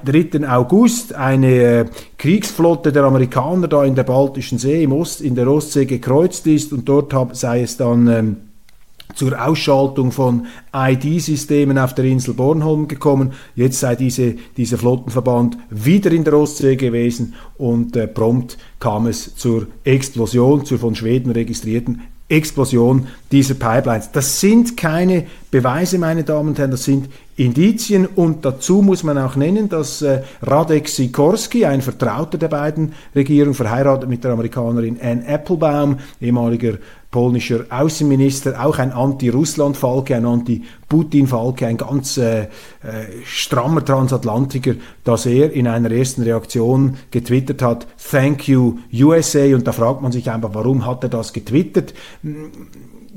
August 0.48 1.14
eine 1.14 1.54
äh, 1.54 1.84
Kriegsflotte 2.16 2.90
der 2.90 3.04
Amerikaner 3.04 3.68
da 3.68 3.84
in 3.84 3.94
der 3.94 4.04
Baltischen 4.04 4.56
See, 4.58 4.82
im 4.82 4.92
Ost, 4.92 5.20
in 5.20 5.34
der 5.34 5.46
Ostsee 5.46 5.84
gekreuzt 5.84 6.46
ist 6.46 6.72
und 6.72 6.88
dort 6.88 7.12
hab, 7.12 7.36
sei 7.36 7.60
es 7.60 7.76
dann 7.76 8.06
ähm, 8.08 8.36
zur 9.14 9.44
Ausschaltung 9.44 10.12
von 10.12 10.46
ID-Systemen 10.74 11.78
auf 11.78 11.94
der 11.94 12.04
Insel 12.04 12.34
Bornholm 12.34 12.88
gekommen. 12.88 13.32
Jetzt 13.54 13.80
sei 13.80 13.96
diese, 13.96 14.34
dieser 14.56 14.78
Flottenverband 14.78 15.56
wieder 15.70 16.12
in 16.12 16.24
der 16.24 16.34
Ostsee 16.34 16.76
gewesen 16.76 17.34
und 17.58 17.96
äh, 17.96 18.06
prompt 18.06 18.58
kam 18.80 19.06
es 19.06 19.36
zur 19.36 19.66
Explosion, 19.84 20.64
zur 20.64 20.78
von 20.78 20.94
Schweden 20.94 21.30
registrierten 21.30 22.02
Explosion 22.28 23.06
dieser 23.30 23.54
Pipelines. 23.54 24.10
Das 24.10 24.40
sind 24.40 24.78
keine 24.78 25.26
Beweise, 25.50 25.98
meine 25.98 26.24
Damen 26.24 26.50
und 26.50 26.58
Herren, 26.58 26.70
das 26.70 26.84
sind 26.84 27.10
Indizien 27.36 28.06
und 28.06 28.44
dazu 28.44 28.80
muss 28.80 29.02
man 29.02 29.18
auch 29.18 29.36
nennen, 29.36 29.68
dass 29.68 30.00
äh, 30.00 30.22
Radek 30.40 30.88
Sikorski, 30.88 31.66
ein 31.66 31.82
Vertrauter 31.82 32.38
der 32.38 32.48
beiden 32.48 32.92
Regierungen, 33.14 33.54
verheiratet 33.54 34.08
mit 34.08 34.24
der 34.24 34.32
Amerikanerin 34.32 34.98
Anne 35.02 35.26
Applebaum, 35.26 35.98
ehemaliger 36.20 36.78
polnischer 37.14 37.66
Außenminister, 37.70 38.60
auch 38.60 38.80
ein 38.80 38.90
Anti-Russland-Falke, 38.90 40.16
ein 40.16 40.26
Anti-Putin-Falke, 40.26 41.64
ein 41.64 41.76
ganz 41.76 42.16
äh, 42.16 42.40
äh, 42.40 42.46
strammer 43.24 43.84
Transatlantiker, 43.84 44.74
dass 45.04 45.24
er 45.24 45.52
in 45.52 45.68
einer 45.68 45.92
ersten 45.92 46.22
Reaktion 46.22 46.96
getwittert 47.12 47.62
hat, 47.62 47.86
Thank 48.10 48.48
you 48.48 48.78
USA, 48.92 49.44
und 49.54 49.64
da 49.64 49.70
fragt 49.70 50.02
man 50.02 50.10
sich 50.10 50.28
einfach, 50.28 50.50
warum 50.54 50.86
hat 50.86 51.04
er 51.04 51.08
das 51.08 51.32
getwittert? 51.32 51.94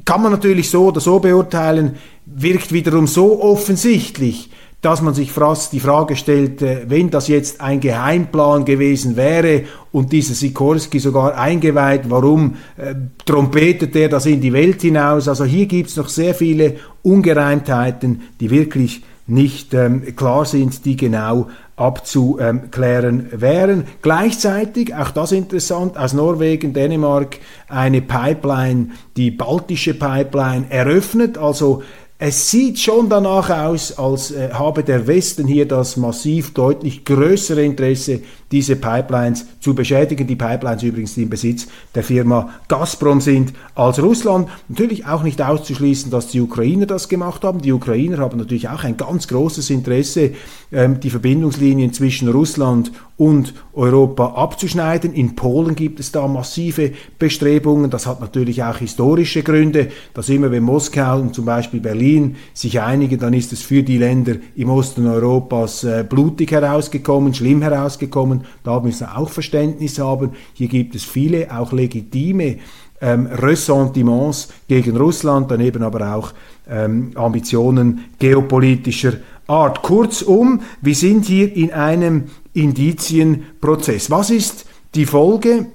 Kann 0.05 0.21
man 0.21 0.31
natürlich 0.31 0.69
so 0.69 0.89
oder 0.89 1.01
so 1.01 1.17
beurteilen, 1.17 1.95
wirkt 2.27 2.71
wiederum 2.71 3.07
so 3.07 3.41
offensichtlich, 3.41 4.51
dass 4.81 5.01
man 5.01 5.13
sich 5.13 5.31
die 5.71 5.79
Frage 5.79 6.15
stellt, 6.15 6.61
wenn 6.61 7.09
das 7.09 7.27
jetzt 7.27 7.61
ein 7.61 7.79
Geheimplan 7.79 8.63
gewesen 8.63 9.15
wäre 9.15 9.63
und 9.91 10.11
dieser 10.11 10.35
Sikorski 10.35 10.99
sogar 10.99 11.35
eingeweiht, 11.37 12.09
warum 12.09 12.55
äh, 12.77 12.93
trompetet 13.25 13.95
er 13.95 14.09
das 14.09 14.27
in 14.27 14.39
die 14.39 14.53
Welt 14.53 14.81
hinaus? 14.81 15.27
Also 15.27 15.45
hier 15.45 15.65
gibt 15.65 15.89
es 15.89 15.97
noch 15.97 16.09
sehr 16.09 16.35
viele 16.35 16.75
Ungereimtheiten, 17.01 18.21
die 18.39 18.51
wirklich 18.51 19.01
nicht 19.25 19.73
ähm, 19.73 20.15
klar 20.15 20.45
sind, 20.45 20.85
die 20.85 20.95
genau 20.95 21.47
abzuklären 21.75 23.27
wären. 23.31 23.83
Gleichzeitig, 24.01 24.95
auch 24.95 25.11
das 25.11 25.31
interessant, 25.31 25.97
aus 25.97 26.13
Norwegen, 26.13 26.73
Dänemark 26.73 27.37
eine 27.67 28.01
Pipeline, 28.01 28.91
die 29.15 29.31
baltische 29.31 29.93
Pipeline 29.93 30.65
eröffnet, 30.69 31.37
also 31.37 31.83
es 32.19 32.49
sieht 32.49 32.79
schon 32.79 33.09
danach 33.09 33.51
aus, 33.51 33.95
als 33.95 34.31
äh, 34.31 34.49
habe 34.51 34.83
der 34.83 35.05
Westen 35.05 35.45
hier 35.45 35.67
das 35.67 35.97
massiv 35.97 36.51
deutlich 36.51 37.05
größere 37.05 37.63
Interesse, 37.63 38.21
diese 38.51 38.75
Pipelines 38.75 39.45
zu 39.59 39.75
beschädigen. 39.75 40.25
Die 40.25 40.35
Pipelines 40.35 40.81
übrigens, 40.81 41.13
die 41.13 41.23
im 41.23 41.29
Besitz 41.29 41.67
der 41.93 42.03
Firma 42.03 42.49
Gazprom 42.69 43.21
sind, 43.21 43.53
als 43.75 44.01
Russland. 44.01 44.49
Natürlich 44.67 45.05
auch 45.05 45.21
nicht 45.21 45.39
auszuschließen, 45.43 46.09
dass 46.09 46.27
die 46.27 46.41
Ukrainer 46.41 46.87
das 46.87 47.07
gemacht 47.07 47.43
haben. 47.43 47.61
Die 47.61 47.71
Ukrainer 47.71 48.17
haben 48.17 48.39
natürlich 48.39 48.67
auch 48.67 48.83
ein 48.83 48.97
ganz 48.97 49.27
großes 49.27 49.69
Interesse, 49.69 50.31
ähm, 50.71 50.99
die 50.99 51.11
Verbindungslinien 51.11 51.93
zwischen 51.93 52.29
Russland 52.29 52.91
und 53.17 53.55
Europa 53.73 54.33
abzuschneiden. 54.35 55.11
In 55.13 55.35
Polen 55.35 55.75
gibt 55.75 55.99
es 55.99 56.11
da 56.11 56.27
massive 56.27 56.91
Bestrebungen. 57.17 57.89
Das 57.89 58.05
hat 58.05 58.21
natürlich 58.21 58.63
auch 58.63 58.77
historische 58.77 59.41
Gründe, 59.41 59.89
dass 60.13 60.29
immer 60.29 60.51
wenn 60.51 60.63
Moskau 60.63 61.19
und 61.19 61.33
zum 61.33 61.45
Beispiel 61.45 61.79
Berlin 61.79 62.35
sich 62.53 62.79
einigen, 62.79 63.19
dann 63.19 63.33
ist 63.33 63.51
es 63.53 63.63
für 63.63 63.81
die 63.81 63.97
Länder 63.97 64.35
im 64.55 64.69
Osten 64.69 65.07
Europas 65.07 65.83
äh, 65.83 66.05
blutig 66.07 66.51
herausgekommen, 66.51 67.33
schlimm 67.33 67.63
herausgekommen. 67.63 68.41
Da 68.63 68.79
müssen 68.79 69.07
wir 69.07 69.17
auch 69.17 69.29
Verständnis 69.29 69.97
haben. 69.97 70.31
Hier 70.53 70.67
gibt 70.67 70.93
es 70.93 71.03
viele 71.03 71.55
auch 71.57 71.71
legitime 71.73 72.57
ähm, 73.01 73.27
Ressentiments 73.27 74.49
gegen 74.67 74.95
Russland, 74.97 75.49
daneben 75.49 75.83
aber 75.83 76.15
auch 76.15 76.33
ähm, 76.69 77.11
Ambitionen 77.15 78.05
geopolitischer 78.19 79.13
Art. 79.47 79.81
Kurzum, 79.81 80.61
wir 80.81 80.95
sind 80.95 81.25
hier 81.25 81.55
in 81.55 81.71
einem 81.71 82.25
Indizienprozess. 82.57 84.09
Was 84.09 84.29
ist 84.29 84.65
die 84.95 85.05
Folge? 85.05 85.67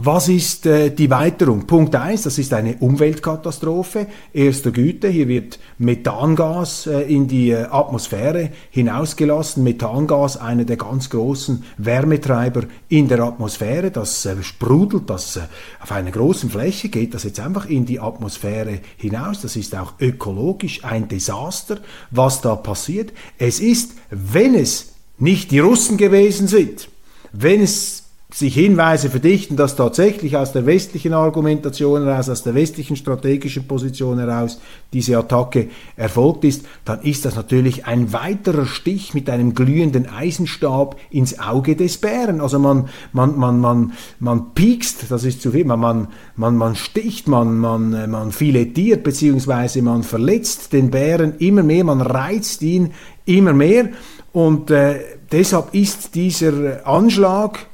was 0.00 0.28
ist 0.28 0.66
äh, 0.66 0.90
die 0.90 1.10
Weiterung? 1.10 1.66
Punkt 1.66 1.94
eins: 1.96 2.22
das 2.22 2.38
ist 2.38 2.52
eine 2.52 2.76
Umweltkatastrophe 2.76 4.06
erster 4.32 4.70
Güte. 4.70 5.08
Hier 5.08 5.28
wird 5.28 5.58
Methangas 5.78 6.86
äh, 6.86 7.00
in 7.02 7.26
die 7.26 7.50
äh, 7.50 7.64
Atmosphäre 7.64 8.50
hinausgelassen. 8.70 9.64
Methangas, 9.64 10.36
einer 10.36 10.64
der 10.64 10.76
ganz 10.76 11.10
großen 11.10 11.64
Wärmetreiber 11.78 12.64
in 12.88 13.08
der 13.08 13.20
Atmosphäre. 13.20 13.90
Das 13.90 14.24
äh, 14.24 14.40
sprudelt, 14.42 15.10
das 15.10 15.36
äh, 15.36 15.40
auf 15.80 15.90
einer 15.90 16.10
großen 16.10 16.50
Fläche 16.50 16.88
geht 16.88 17.14
das 17.14 17.24
jetzt 17.24 17.40
einfach 17.40 17.68
in 17.68 17.84
die 17.84 18.00
Atmosphäre 18.00 18.80
hinaus. 18.96 19.40
Das 19.42 19.56
ist 19.56 19.74
auch 19.74 19.94
ökologisch 20.00 20.84
ein 20.84 21.08
Desaster, 21.08 21.78
was 22.10 22.40
da 22.40 22.54
passiert. 22.54 23.12
Es 23.38 23.58
ist, 23.58 23.94
wenn 24.10 24.54
es 24.54 24.97
nicht 25.18 25.50
die 25.50 25.58
Russen 25.58 25.96
gewesen 25.96 26.48
sind, 26.48 26.88
wenn 27.32 27.60
es 27.60 28.08
sich 28.30 28.54
Hinweise 28.54 29.08
verdichten, 29.08 29.56
dass 29.56 29.74
tatsächlich 29.74 30.36
aus 30.36 30.52
der 30.52 30.66
westlichen 30.66 31.14
Argumentation 31.14 32.04
heraus, 32.04 32.28
aus 32.28 32.42
der 32.42 32.54
westlichen 32.54 32.94
strategischen 32.94 33.66
Position 33.66 34.18
heraus 34.18 34.60
diese 34.92 35.16
Attacke 35.16 35.68
erfolgt 35.96 36.44
ist, 36.44 36.66
dann 36.84 37.00
ist 37.00 37.24
das 37.24 37.36
natürlich 37.36 37.86
ein 37.86 38.12
weiterer 38.12 38.66
Stich 38.66 39.14
mit 39.14 39.30
einem 39.30 39.54
glühenden 39.54 40.10
Eisenstab 40.10 40.96
ins 41.08 41.38
Auge 41.38 41.74
des 41.74 41.96
Bären. 41.96 42.42
Also 42.42 42.58
man, 42.58 42.90
man, 43.14 43.38
man, 43.38 43.60
man, 43.60 43.92
man 44.20 44.52
piekst, 44.52 45.10
das 45.10 45.24
ist 45.24 45.40
zu 45.40 45.52
viel, 45.52 45.64
man, 45.64 45.80
man, 45.80 46.08
man, 46.36 46.54
man 46.54 46.76
sticht, 46.76 47.28
man, 47.28 47.56
man, 47.56 48.10
man 48.10 48.32
filettiert, 48.32 49.04
beziehungsweise 49.04 49.80
man 49.80 50.02
verletzt 50.02 50.74
den 50.74 50.90
Bären 50.90 51.38
immer 51.38 51.62
mehr, 51.62 51.82
man 51.82 52.02
reizt 52.02 52.60
ihn 52.60 52.92
immer 53.24 53.54
mehr 53.54 53.88
und 54.32 54.70
äh, 54.70 55.00
deshalb 55.32 55.74
ist 55.74 56.14
dieser 56.14 56.86
Anschlag, 56.86 57.66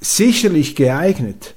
sicherlich 0.00 0.76
geeignet, 0.76 1.54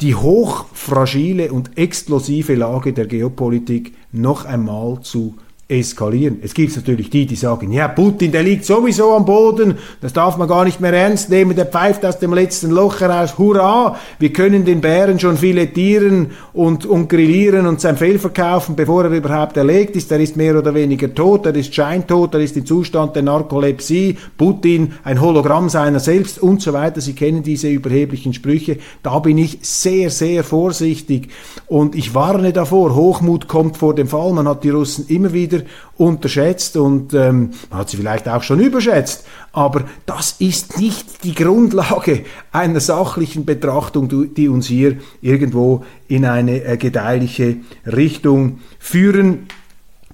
die 0.00 0.14
hochfragile 0.14 1.52
und 1.52 1.78
explosive 1.78 2.54
Lage 2.54 2.92
der 2.92 3.06
Geopolitik 3.06 3.94
noch 4.12 4.44
einmal 4.44 5.00
zu 5.02 5.36
eskalieren. 5.68 6.38
Es 6.42 6.54
gibt 6.54 6.76
natürlich 6.76 7.10
die, 7.10 7.26
die 7.26 7.34
sagen, 7.34 7.72
ja, 7.72 7.88
Putin, 7.88 8.30
der 8.30 8.44
liegt 8.44 8.64
sowieso 8.64 9.14
am 9.14 9.24
Boden, 9.24 9.78
das 10.00 10.12
darf 10.12 10.36
man 10.36 10.46
gar 10.46 10.64
nicht 10.64 10.80
mehr 10.80 10.92
ernst 10.92 11.28
nehmen, 11.28 11.56
der 11.56 11.66
pfeift 11.66 12.04
aus 12.06 12.20
dem 12.20 12.32
letzten 12.32 12.70
Loch 12.70 13.00
heraus, 13.00 13.36
hurra, 13.36 13.96
wir 14.20 14.32
können 14.32 14.64
den 14.64 14.80
Bären 14.80 15.18
schon 15.18 15.36
filetieren 15.36 16.30
und, 16.52 16.86
und 16.86 17.08
grillieren 17.08 17.66
und 17.66 17.80
sein 17.80 17.96
Fell 17.96 18.20
verkaufen, 18.20 18.76
bevor 18.76 19.06
er 19.06 19.10
überhaupt 19.10 19.56
erlegt 19.56 19.96
ist, 19.96 20.12
er 20.12 20.20
ist 20.20 20.36
mehr 20.36 20.56
oder 20.56 20.72
weniger 20.72 21.12
tot, 21.12 21.46
er 21.46 21.56
ist 21.56 21.74
scheintot, 21.74 22.34
er 22.34 22.40
ist 22.40 22.56
im 22.56 22.64
Zustand 22.64 23.16
der 23.16 23.24
Narkolepsie, 23.24 24.18
Putin, 24.38 24.92
ein 25.02 25.20
Hologramm 25.20 25.68
seiner 25.68 25.98
selbst 25.98 26.40
und 26.40 26.62
so 26.62 26.72
weiter, 26.74 27.00
Sie 27.00 27.14
kennen 27.14 27.42
diese 27.42 27.68
überheblichen 27.68 28.32
Sprüche, 28.34 28.78
da 29.02 29.18
bin 29.18 29.36
ich 29.36 29.58
sehr, 29.62 30.10
sehr 30.10 30.44
vorsichtig. 30.44 31.28
Und 31.66 31.96
ich 31.96 32.14
warne 32.14 32.52
davor, 32.52 32.94
Hochmut 32.94 33.48
kommt 33.48 33.76
vor 33.76 33.96
dem 33.96 34.06
Fall, 34.06 34.32
man 34.32 34.46
hat 34.46 34.62
die 34.62 34.70
Russen 34.70 35.06
immer 35.08 35.32
wieder 35.32 35.55
wieder 35.56 35.66
unterschätzt 35.96 36.76
und 36.76 37.14
ähm, 37.14 37.50
man 37.70 37.80
hat 37.80 37.90
sie 37.90 37.96
vielleicht 37.96 38.28
auch 38.28 38.42
schon 38.42 38.60
überschätzt. 38.60 39.26
Aber 39.52 39.84
das 40.04 40.36
ist 40.38 40.78
nicht 40.78 41.24
die 41.24 41.34
Grundlage 41.34 42.24
einer 42.52 42.80
sachlichen 42.80 43.44
Betrachtung, 43.44 44.34
die 44.34 44.48
uns 44.48 44.66
hier 44.66 44.98
irgendwo 45.22 45.84
in 46.08 46.24
eine 46.24 46.62
äh, 46.64 46.76
gedeihliche 46.76 47.56
Richtung 47.86 48.60
führen 48.78 49.48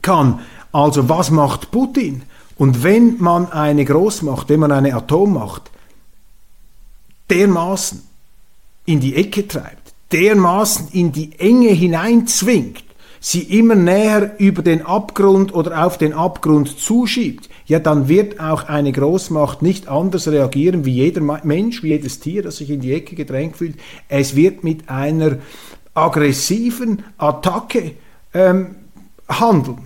kann. 0.01 0.41
Also 0.73 1.09
was 1.09 1.31
macht 1.31 1.71
Putin? 1.71 2.23
Und 2.57 2.85
wenn 2.85 3.17
man 3.19 3.51
eine 3.51 3.85
Großmacht, 3.85 4.49
wenn 4.49 4.61
man 4.61 4.73
eine 4.73 4.95
Atommacht 4.95 5.71
dermaßen 7.31 8.03
in 8.85 9.01
die 9.01 9.17
Ecke 9.17 9.49
treibt, 9.49 9.95
dermaßen 10.13 10.89
in 10.93 11.13
die 11.13 11.39
Enge 11.39 11.71
hineinzwingt, 11.71 12.85
sie 13.23 13.43
immer 13.57 13.77
näher 13.77 14.35
über 14.39 14.63
den 14.63 14.85
Abgrund 14.85 15.55
oder 15.55 15.87
auf 15.87 15.97
den 15.97 16.13
Abgrund 16.13 16.77
zuschiebt, 16.79 17.49
ja, 17.67 17.79
dann 17.79 18.09
wird 18.09 18.41
auch 18.41 18.65
eine 18.69 18.91
Großmacht 18.91 19.63
nicht 19.63 19.87
anders 19.87 20.27
reagieren 20.27 20.85
wie 20.85 20.95
jeder 20.95 21.21
Mensch, 21.45 21.85
wie 21.85 21.91
jedes 21.91 22.19
Tier, 22.19 22.43
das 22.43 22.57
sich 22.57 22.69
in 22.69 22.81
die 22.81 22.93
Ecke 22.93 23.15
gedrängt 23.15 23.57
fühlt. 23.57 23.77
Es 24.09 24.35
wird 24.35 24.65
mit 24.65 24.89
einer 24.91 25.39
aggressiven 25.95 27.05
Attacke 27.17 27.93
ähm, 28.35 28.75
handeln. 29.29 29.79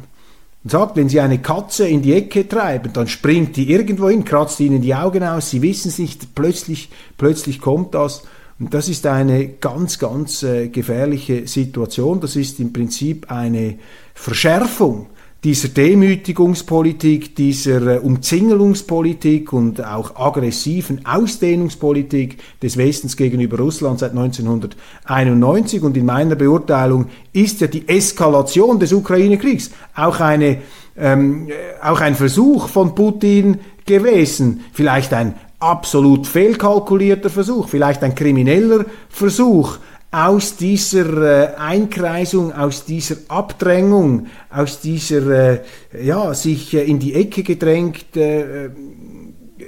Sagt, 0.65 0.97
wenn 0.97 1.11
Sie 1.11 1.21
eine 1.21 1.39
Katze 1.39 1.87
in 1.87 2.01
die 2.01 2.15
Ecke 2.15 2.49
treiben, 2.49 2.93
dann 2.95 3.07
springt 3.07 3.57
die 3.57 3.71
irgendwo 3.71 4.09
hin, 4.09 4.25
kratzt 4.25 4.59
Ihnen 4.61 4.81
die 4.81 4.95
Augen 4.95 5.23
aus, 5.23 5.51
Sie 5.51 5.61
wissen 5.61 5.89
es 5.89 5.99
nicht, 5.99 6.35
plötzlich, 6.35 6.89
plötzlich 7.19 7.61
kommt 7.61 7.95
das 7.95 8.23
und 8.59 8.73
das 8.73 8.89
ist 8.89 9.07
eine 9.07 9.49
ganz, 9.49 9.99
ganz 9.99 10.43
äh, 10.43 10.69
gefährliche 10.69 11.47
Situation. 11.47 12.21
Das 12.21 12.37
ist 12.37 12.59
im 12.59 12.73
Prinzip 12.73 13.31
eine 13.31 13.79
Verschärfung 14.15 15.09
dieser 15.45 15.69
Demütigungspolitik, 15.69 17.37
dieser 17.37 17.97
äh, 17.97 17.99
Umzingelungspolitik 17.99 19.53
und 19.53 19.85
auch 19.85 20.17
aggressiven 20.17 21.05
Ausdehnungspolitik 21.05 22.39
des 22.63 22.79
Westens 22.79 23.17
gegenüber 23.17 23.59
Russland 23.59 23.99
seit 23.99 24.13
1991. 24.13 25.83
Und 25.83 25.97
in 25.97 26.07
meiner 26.07 26.35
Beurteilung 26.35 27.07
ist 27.35 27.61
ja 27.61 27.67
die 27.67 27.87
Eskalation 27.87 28.81
des 28.81 28.93
Ukraine-Kriegs 28.93 29.71
auch 29.95 30.19
eine 30.21 30.63
ähm, 30.97 31.49
äh, 31.49 31.53
auch 31.85 32.01
ein 32.01 32.15
Versuch 32.15 32.69
von 32.69 32.95
Putin 32.95 33.59
gewesen, 33.85 34.65
vielleicht 34.73 35.13
ein 35.13 35.35
absolut 35.71 36.27
fehlkalkulierter 36.27 37.31
Versuch, 37.31 37.69
vielleicht 37.69 38.03
ein 38.03 38.15
krimineller 38.15 38.85
Versuch, 39.09 39.79
aus 40.11 40.57
dieser 40.57 41.53
äh, 41.53 41.57
Einkreisung, 41.57 42.53
aus 42.53 42.85
dieser 42.85 43.17
Abdrängung, 43.29 44.29
aus 44.51 44.81
dieser 44.81 45.27
äh, 45.27 45.61
ja, 46.01 46.33
sich 46.33 46.73
äh, 46.75 46.85
in 46.85 46.99
die 46.99 47.15
Ecke 47.15 47.43
gedrängt 47.43 48.17
äh, 48.17 48.71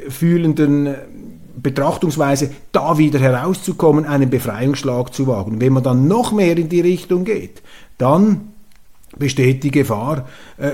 fühlenden 0.09 0.95
Betrachtungsweise 1.61 2.51
da 2.73 2.97
wieder 2.99 3.19
herauszukommen, 3.19 4.07
einen 4.07 4.31
Befreiungsschlag 4.31 5.13
zu 5.13 5.27
wagen. 5.27 5.61
Wenn 5.61 5.73
man 5.73 5.83
dann 5.83 6.07
noch 6.07 6.33
mehr 6.33 6.57
in 6.57 6.69
die 6.69 6.81
Richtung 6.81 7.25
geht, 7.25 7.63
dann 7.99 8.53
besteht 9.19 9.65
die 9.65 9.71
Gefahr, 9.71 10.19
äh, 10.19 10.23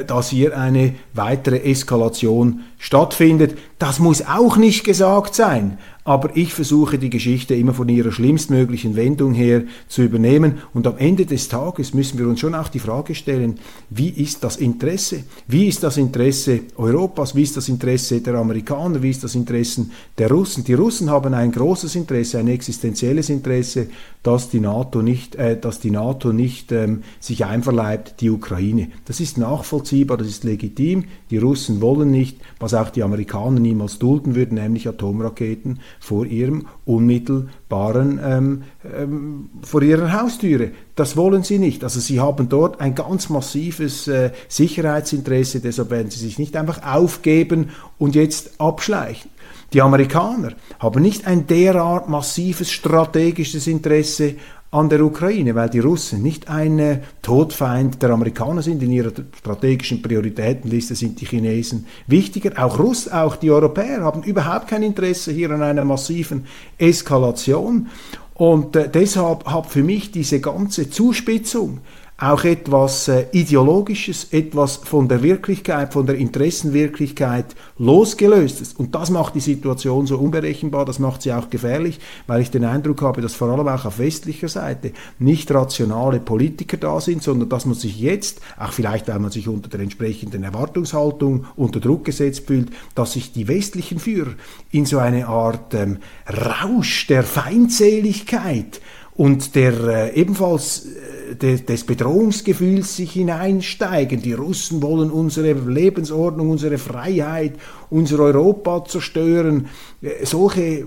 dass 0.07 0.31
hier 0.31 0.59
eine 0.59 0.95
weitere 1.13 1.63
Eskalation 1.63 2.61
stattfindet. 2.79 3.57
Das 3.79 3.99
muss 3.99 4.27
auch 4.27 4.57
nicht 4.57 4.85
gesagt 4.85 5.35
sein, 5.35 5.79
aber 6.05 6.37
ich 6.37 6.53
versuche 6.53 6.99
die 6.99 7.09
Geschichte 7.09 7.55
immer 7.55 7.73
von 7.73 7.89
ihrer 7.89 8.13
schlimmstmöglichen 8.13 8.95
Wendung 8.95 9.33
her 9.33 9.63
zu 9.89 10.03
übernehmen 10.03 10.59
und 10.75 10.87
am 10.87 10.99
Ende 10.99 11.25
des 11.25 11.49
Tages 11.49 11.95
müssen 11.95 12.19
wir 12.19 12.29
uns 12.29 12.41
schon 12.41 12.55
auch 12.55 12.69
die 12.69 12.79
Frage 12.79 13.15
stellen, 13.15 13.59
wie 13.89 14.11
ist 14.11 14.45
das 14.45 14.57
Interesse? 14.57 15.25
Wie 15.49 15.67
ist 15.67 15.83
das 15.83 15.97
Interesse 15.97 16.61
Europas? 16.77 17.35
Wie 17.35 17.43
ist 17.43 17.57
das 17.57 17.71
Interesse 17.71 18.21
der 18.21 18.35
Amerikaner? 18.35 19.03
Wie 19.03 19.11
ist 19.11 19.25
das 19.25 19.35
Interesse 19.35 19.87
der 20.19 20.31
Russen? 20.31 20.65
Die 20.65 20.75
Russen 20.75 21.09
haben 21.09 21.33
ein 21.33 21.51
großes 21.51 21.95
Interesse, 21.97 22.39
ein 22.39 22.49
existenzielles 22.49 23.31
Interesse, 23.31 23.89
dass 24.23 24.51
die 24.51 24.61
NATO 24.61 25.01
nicht, 25.01 25.37
äh, 25.37 25.59
dass 25.59 25.81
die 25.81 25.91
NATO 25.91 26.35
nicht 26.35 26.71
ähm, 26.71 27.03
sich 27.19 27.47
einverleibt, 27.47 28.21
die 28.21 28.29
Ukraine. 28.29 28.89
Das 29.07 29.21
ist 29.21 29.39
nachvollziehbar, 29.39 29.74
das 29.81 30.29
ist 30.29 30.45
legitim. 30.45 31.05
Die 31.31 31.39
Russen 31.39 31.81
wollen 31.81 32.11
nicht, 32.11 32.39
was 32.59 32.75
auch 32.75 32.91
die 32.91 33.03
Amerikaner 33.03 33.61
niemals 33.61 33.99
dulden 33.99 34.35
würden, 34.35 34.55
nämlich 34.55 34.89
Atomraketen 34.89 35.81
vor 36.01 36.27
ihrem 36.27 36.67
unmittelbaren, 36.85 38.21
ähm, 38.23 38.63
ähm, 38.97 39.51
vor 39.63 39.83
ihrer 39.83 40.13
Haustüre. 40.13 40.71
Das 40.95 41.17
wollen 41.17 41.43
sie 41.43 41.59
nicht. 41.59 41.83
Also 41.83 42.01
sie 42.01 42.21
haben 42.21 42.49
dort 42.49 42.81
ein 42.81 42.95
ganz 42.95 43.29
massives 43.29 44.07
äh, 44.09 44.31
Sicherheitsinteresse, 44.49 45.61
deshalb 45.61 45.91
werden 45.91 46.11
sie 46.11 46.21
sich 46.21 46.39
nicht 46.39 46.57
einfach 46.57 46.83
aufgeben 46.85 47.71
und 47.99 48.15
jetzt 48.15 48.61
abschleichen. 48.61 49.31
Die 49.75 49.83
Amerikaner 49.83 50.53
haben 50.79 51.03
nicht 51.03 51.27
ein 51.27 51.49
derart 51.49 52.09
massives 52.09 52.71
strategisches 52.71 53.67
Interesse 53.67 54.37
an 54.75 54.89
der 54.89 55.05
Ukraine, 55.05 55.55
weil 55.55 55.71
die 55.71 55.79
Russen 55.79 56.21
nicht 56.21 56.49
ein 56.49 56.81
äh, 56.81 56.99
Todfeind 57.23 58.03
der 58.03 58.11
Amerikaner 58.11 58.61
sind. 58.61 58.83
In 58.83 58.91
ihrer 58.91 59.13
strategischen 59.39 60.03
Prioritätenliste 60.03 60.97
sind 60.97 61.21
die 61.21 61.27
Chinesen 61.27 61.87
wichtiger. 62.09 62.63
Auch 62.63 62.81
Russ, 62.81 63.07
auch 63.07 63.37
die 63.37 63.53
Europäer 63.53 64.03
haben 64.03 64.25
überhaupt 64.25 64.67
kein 64.67 64.83
Interesse 64.83 65.31
hier 65.31 65.53
an 65.53 65.63
einer 65.63 65.85
massiven 65.85 66.47
Eskalation. 66.77 67.87
Und 68.35 68.75
äh, 68.75 68.89
deshalb 68.89 69.45
hat 69.47 69.67
für 69.67 69.85
mich 69.85 70.11
diese 70.11 70.41
ganze 70.41 70.91
Zuspitzung 70.91 71.79
auch 72.17 72.45
etwas 72.45 73.09
äh, 73.09 73.27
Ideologisches, 73.33 74.29
etwas 74.33 74.77
von 74.77 75.09
der 75.09 75.25
Wirklichkeit, 75.25 75.93
von 75.93 76.07
der 76.07 76.15
Interessenwirklichkeit 76.15 77.57
losgelöstes. 77.77 78.73
Und 78.73 78.95
das 78.95 79.11
macht 79.11 79.35
die 79.35 79.41
Situation 79.41 80.07
so 80.07 80.19
unberechenbar, 80.19 80.85
das 80.85 81.01
macht 81.01 81.23
sie 81.23 81.33
auch 81.33 81.51
gefährlich, 81.51 81.99
weil 82.29 82.41
ich 82.41 82.53
den 82.53 82.65
Eindruck 82.65 83.03
habe, 83.03 83.21
dass 83.21 83.35
vor 83.35 83.49
allem 83.49 83.67
auch 83.67 83.85
auf 83.85 83.99
westlicher 83.99 84.49
Seite 84.49 84.93
nicht 85.19 85.51
rationale 85.51 86.21
Politiker 86.21 86.77
da 86.77 87.01
sind, 87.01 87.21
sondern 87.21 87.49
dass 87.49 87.67
man 87.67 87.75
sich 87.75 87.99
jetzt, 87.99 88.41
auch 88.57 88.73
vielleicht 88.73 89.09
weil 89.09 89.19
man 89.19 89.33
sich 89.33 89.49
unter 89.49 89.69
der 89.69 89.81
entsprechenden 89.81 90.45
Erwartungshaltung 90.45 91.47
unter 91.57 91.81
Druck 91.81 92.05
gesetzt 92.05 92.47
fühlt, 92.47 92.71
dass 92.95 93.15
sich 93.15 93.33
die 93.33 93.49
westlichen 93.49 93.99
Führer 93.99 94.35
in 94.71 94.87
so 94.87 94.99
eine 94.99 95.27
Art 95.27 95.75
ähm, 95.75 95.99
Rausch 96.29 97.09
der 97.09 97.25
Feindseligkeit 97.25 98.81
und 99.17 99.55
der 99.55 100.13
äh, 100.13 100.21
ebenfalls 100.21 100.87
äh, 100.87 101.24
de, 101.41 101.61
des 101.61 101.85
Bedrohungsgefühls 101.85 102.97
sich 102.97 103.13
hineinsteigen. 103.13 104.23
Die 104.23 104.33
Russen 104.33 104.83
wollen 104.83 105.11
unsere 105.11 105.53
Lebensordnung, 105.53 106.51
unsere 106.51 106.79
Freiheit, 106.79 107.55
unser 107.91 108.21
Europa 108.21 108.85
zerstören. 108.85 109.69
Äh, 110.03 110.25
solche 110.25 110.63
äh, 110.63 110.85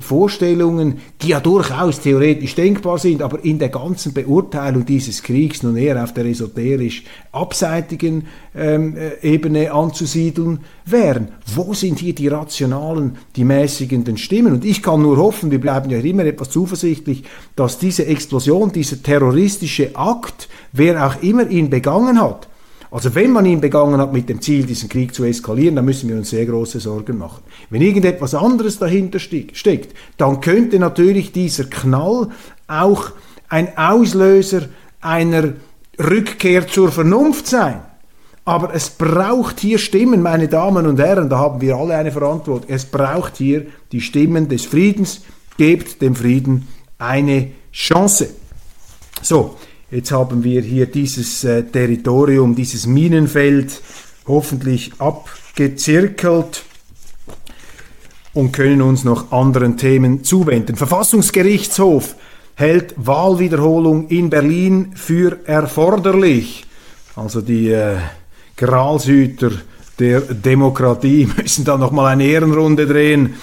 Vorstellungen, 0.00 0.98
die 1.22 1.28
ja 1.28 1.40
durchaus 1.40 2.00
theoretisch 2.00 2.54
denkbar 2.54 2.98
sind, 2.98 3.22
aber 3.22 3.44
in 3.44 3.58
der 3.58 3.68
ganzen 3.68 4.12
Beurteilung 4.12 4.84
dieses 4.84 5.22
Kriegs 5.22 5.62
nun 5.62 5.76
eher 5.76 6.02
auf 6.02 6.14
der 6.14 6.26
esoterisch 6.26 7.04
abseitigen 7.32 8.26
ähm, 8.54 8.96
äh, 8.96 9.20
Ebene 9.22 9.72
anzusiedeln 9.72 10.60
wären. 10.84 11.28
Wo 11.54 11.74
sind 11.74 11.98
hier 11.98 12.14
die 12.14 12.28
rationalen, 12.28 13.18
die 13.36 13.44
mäßigenden 13.44 14.16
Stimmen? 14.16 14.54
Und 14.54 14.64
ich 14.64 14.82
kann 14.82 15.02
nur 15.02 15.16
hoffen, 15.18 15.50
wir 15.50 15.60
bleiben 15.60 15.90
ja 15.90 15.98
immer 15.98 16.24
etwas 16.24 16.50
zuversichtlich, 16.50 17.24
dass 17.54 17.78
diese 17.78 18.06
Explosion, 18.06 18.72
dieser 18.72 19.02
terroristische 19.60 19.90
Akt, 19.94 20.48
wer 20.72 21.06
auch 21.06 21.22
immer 21.22 21.48
ihn 21.48 21.70
begangen 21.70 22.20
hat, 22.20 22.48
also 22.90 23.14
wenn 23.14 23.30
man 23.30 23.46
ihn 23.46 23.60
begangen 23.60 24.00
hat 24.00 24.12
mit 24.12 24.28
dem 24.28 24.40
Ziel, 24.40 24.64
diesen 24.64 24.88
Krieg 24.88 25.14
zu 25.14 25.22
eskalieren, 25.24 25.76
dann 25.76 25.84
müssen 25.84 26.08
wir 26.08 26.16
uns 26.16 26.30
sehr 26.30 26.44
große 26.44 26.80
Sorgen 26.80 27.18
machen. 27.18 27.42
Wenn 27.70 27.82
irgendetwas 27.82 28.34
anderes 28.34 28.80
dahinter 28.80 29.20
steckt, 29.20 29.94
dann 30.16 30.40
könnte 30.40 30.80
natürlich 30.80 31.30
dieser 31.30 31.64
Knall 31.64 32.30
auch 32.66 33.12
ein 33.48 33.78
Auslöser 33.78 34.62
einer 35.00 35.52
Rückkehr 35.98 36.66
zur 36.66 36.90
Vernunft 36.90 37.46
sein. 37.46 37.80
Aber 38.44 38.74
es 38.74 38.90
braucht 38.90 39.60
hier 39.60 39.78
Stimmen, 39.78 40.22
meine 40.22 40.48
Damen 40.48 40.86
und 40.86 40.98
Herren, 40.98 41.28
da 41.28 41.38
haben 41.38 41.60
wir 41.60 41.76
alle 41.76 41.94
eine 41.94 42.10
Verantwortung. 42.10 42.68
Es 42.68 42.86
braucht 42.86 43.36
hier 43.36 43.66
die 43.92 44.00
Stimmen 44.00 44.48
des 44.48 44.64
Friedens. 44.64 45.20
Gebt 45.56 46.02
dem 46.02 46.16
Frieden 46.16 46.66
eine 46.98 47.52
Chance. 47.72 48.30
So, 49.22 49.56
Jetzt 49.90 50.12
haben 50.12 50.44
wir 50.44 50.62
hier 50.62 50.86
dieses 50.86 51.42
äh, 51.42 51.64
Territorium, 51.64 52.54
dieses 52.54 52.86
Minenfeld 52.86 53.82
hoffentlich 54.28 54.92
abgezirkelt 54.98 56.62
und 58.32 58.52
können 58.52 58.82
uns 58.82 59.02
noch 59.02 59.32
anderen 59.32 59.76
Themen 59.76 60.22
zuwenden. 60.22 60.76
Verfassungsgerichtshof 60.76 62.14
hält 62.54 62.94
Wahlwiederholung 62.96 64.06
in 64.08 64.30
Berlin 64.30 64.92
für 64.94 65.40
erforderlich. 65.44 66.66
Also 67.16 67.40
die 67.40 67.70
äh, 67.70 67.96
Gralshüter 68.56 69.50
der 69.98 70.20
Demokratie 70.20 71.28
müssen 71.36 71.64
da 71.64 71.76
noch 71.76 71.90
mal 71.90 72.06
eine 72.12 72.26
Ehrenrunde 72.26 72.86
drehen. 72.86 73.34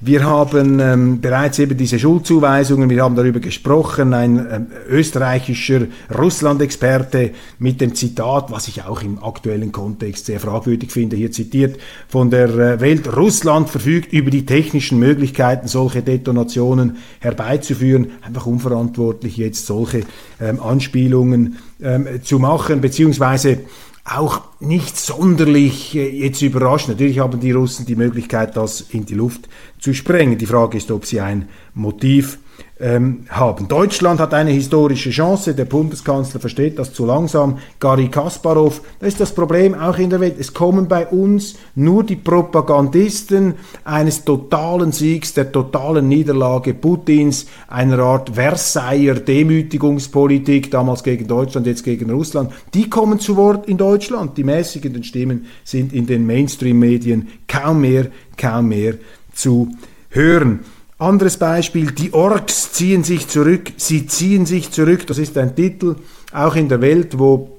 Wir 0.00 0.24
haben 0.24 0.78
ähm, 0.78 1.20
bereits 1.22 1.58
eben 1.58 1.74
diese 1.74 1.98
Schuldzuweisungen, 1.98 2.90
wir 2.90 3.02
haben 3.02 3.16
darüber 3.16 3.40
gesprochen, 3.40 4.12
ein 4.12 4.36
ähm, 4.50 4.66
österreichischer 4.90 5.86
Russland-Experte 6.16 7.30
mit 7.58 7.80
dem 7.80 7.94
Zitat, 7.94 8.50
was 8.50 8.68
ich 8.68 8.84
auch 8.84 9.02
im 9.02 9.24
aktuellen 9.24 9.72
Kontext 9.72 10.26
sehr 10.26 10.38
fragwürdig 10.38 10.92
finde, 10.92 11.16
hier 11.16 11.32
zitiert, 11.32 11.80
von 12.08 12.30
der 12.30 12.50
äh, 12.50 12.80
Welt, 12.80 13.16
Russland 13.16 13.70
verfügt 13.70 14.12
über 14.12 14.30
die 14.30 14.44
technischen 14.44 14.98
Möglichkeiten, 14.98 15.66
solche 15.66 16.02
Detonationen 16.02 16.98
herbeizuführen. 17.20 18.08
Einfach 18.20 18.44
unverantwortlich 18.44 19.38
jetzt 19.38 19.64
solche 19.64 20.02
ähm, 20.40 20.60
Anspielungen 20.60 21.56
ähm, 21.80 22.06
zu 22.22 22.38
machen, 22.38 22.82
beziehungsweise 22.82 23.60
auch 24.08 24.42
nicht 24.60 24.96
sonderlich 24.96 25.96
äh, 25.96 26.08
jetzt 26.08 26.42
überrascht. 26.42 26.88
Natürlich 26.88 27.18
haben 27.18 27.40
die 27.40 27.52
Russen 27.52 27.86
die 27.86 27.96
Möglichkeit, 27.96 28.56
das 28.56 28.80
in 28.80 29.04
die 29.04 29.14
Luft 29.14 29.48
zu 29.78 29.94
sprengen. 29.94 30.38
Die 30.38 30.46
Frage 30.46 30.78
ist, 30.78 30.90
ob 30.90 31.06
sie 31.06 31.20
ein 31.20 31.48
Motiv 31.74 32.38
ähm, 32.78 33.24
haben. 33.30 33.68
Deutschland 33.68 34.20
hat 34.20 34.34
eine 34.34 34.50
historische 34.50 35.10
Chance, 35.10 35.54
der 35.54 35.64
Bundeskanzler 35.64 36.40
versteht 36.40 36.78
das 36.78 36.92
zu 36.92 37.06
langsam. 37.06 37.58
Gary 37.80 38.08
Kasparov, 38.08 38.82
das 39.00 39.08
ist 39.08 39.20
das 39.20 39.34
Problem 39.34 39.74
auch 39.74 39.96
in 39.98 40.10
der 40.10 40.20
Welt. 40.20 40.36
Es 40.38 40.52
kommen 40.52 40.86
bei 40.86 41.06
uns 41.06 41.56
nur 41.74 42.04
die 42.04 42.16
Propagandisten 42.16 43.54
eines 43.84 44.24
totalen 44.24 44.92
Siegs, 44.92 45.32
der 45.32 45.50
totalen 45.50 46.08
Niederlage 46.08 46.74
Putins, 46.74 47.46
einer 47.66 47.98
Art 47.98 48.34
Versailler 48.34 49.14
Demütigungspolitik, 49.14 50.70
damals 50.70 51.02
gegen 51.02 51.26
Deutschland, 51.26 51.66
jetzt 51.66 51.82
gegen 51.84 52.10
Russland. 52.10 52.52
Die 52.74 52.90
kommen 52.90 53.20
zu 53.20 53.36
Wort 53.36 53.68
in 53.68 53.78
Deutschland. 53.78 54.36
Die 54.36 54.44
mäßigenden 54.44 55.02
Stimmen 55.02 55.46
sind 55.64 55.94
in 55.94 56.06
den 56.06 56.26
Mainstream-Medien 56.26 57.28
kaum 57.48 57.80
mehr, 57.80 58.08
kaum 58.36 58.68
mehr 58.68 58.94
zu 59.32 59.70
hören. 60.10 60.60
Anderes 60.98 61.36
Beispiel, 61.36 61.92
die 61.92 62.14
Orks 62.14 62.72
ziehen 62.72 63.04
sich 63.04 63.28
zurück, 63.28 63.72
sie 63.76 64.06
ziehen 64.06 64.46
sich 64.46 64.70
zurück, 64.70 65.06
das 65.06 65.18
ist 65.18 65.36
ein 65.36 65.54
Titel, 65.54 65.96
auch 66.32 66.56
in 66.56 66.70
der 66.70 66.80
Welt, 66.80 67.18
wo 67.18 67.58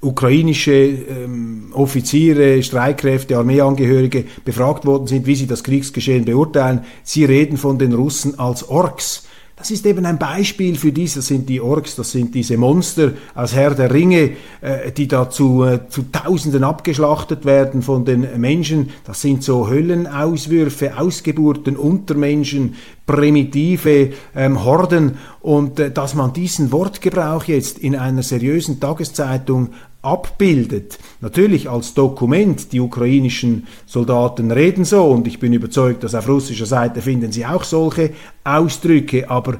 ukrainische 0.00 0.72
ähm, 0.72 1.72
Offiziere, 1.74 2.62
Streitkräfte, 2.62 3.36
Armeeangehörige 3.36 4.24
befragt 4.46 4.86
worden 4.86 5.06
sind, 5.06 5.26
wie 5.26 5.34
sie 5.34 5.46
das 5.46 5.62
Kriegsgeschehen 5.62 6.24
beurteilen. 6.24 6.86
Sie 7.02 7.26
reden 7.26 7.58
von 7.58 7.78
den 7.78 7.92
Russen 7.92 8.38
als 8.38 8.66
Orks. 8.66 9.27
Das 9.58 9.72
ist 9.72 9.84
eben 9.86 10.06
ein 10.06 10.18
Beispiel 10.18 10.76
für 10.76 10.92
dies, 10.92 11.14
das 11.14 11.26
sind 11.26 11.48
die 11.48 11.60
Orks, 11.60 11.96
das 11.96 12.12
sind 12.12 12.32
diese 12.32 12.56
Monster 12.56 13.12
aus 13.34 13.54
Herr 13.54 13.74
der 13.74 13.92
Ringe, 13.92 14.30
äh, 14.60 14.92
die 14.92 15.08
da 15.08 15.28
zu, 15.28 15.64
äh, 15.64 15.80
zu 15.88 16.04
Tausenden 16.12 16.62
abgeschlachtet 16.62 17.44
werden 17.44 17.82
von 17.82 18.04
den 18.04 18.40
Menschen. 18.40 18.90
Das 19.04 19.20
sind 19.20 19.42
so 19.42 19.68
Höllenauswürfe, 19.68 20.96
Ausgeburten, 20.96 21.76
Untermenschen, 21.76 22.76
primitive 23.04 24.12
ähm, 24.36 24.62
Horden. 24.64 25.18
Und 25.40 25.80
äh, 25.80 25.90
dass 25.90 26.14
man 26.14 26.32
diesen 26.32 26.70
Wortgebrauch 26.70 27.44
jetzt 27.44 27.78
in 27.78 27.96
einer 27.96 28.22
seriösen 28.22 28.78
Tageszeitung 28.78 29.70
abbildet. 30.02 30.98
Natürlich 31.20 31.68
als 31.68 31.94
Dokument, 31.94 32.72
die 32.72 32.80
ukrainischen 32.80 33.66
Soldaten 33.86 34.50
reden 34.50 34.84
so 34.84 35.04
und 35.04 35.26
ich 35.26 35.40
bin 35.40 35.52
überzeugt, 35.52 36.04
dass 36.04 36.14
auf 36.14 36.28
russischer 36.28 36.66
Seite 36.66 37.02
finden 37.02 37.32
sie 37.32 37.44
auch 37.44 37.64
solche 37.64 38.12
Ausdrücke, 38.44 39.28
aber 39.28 39.56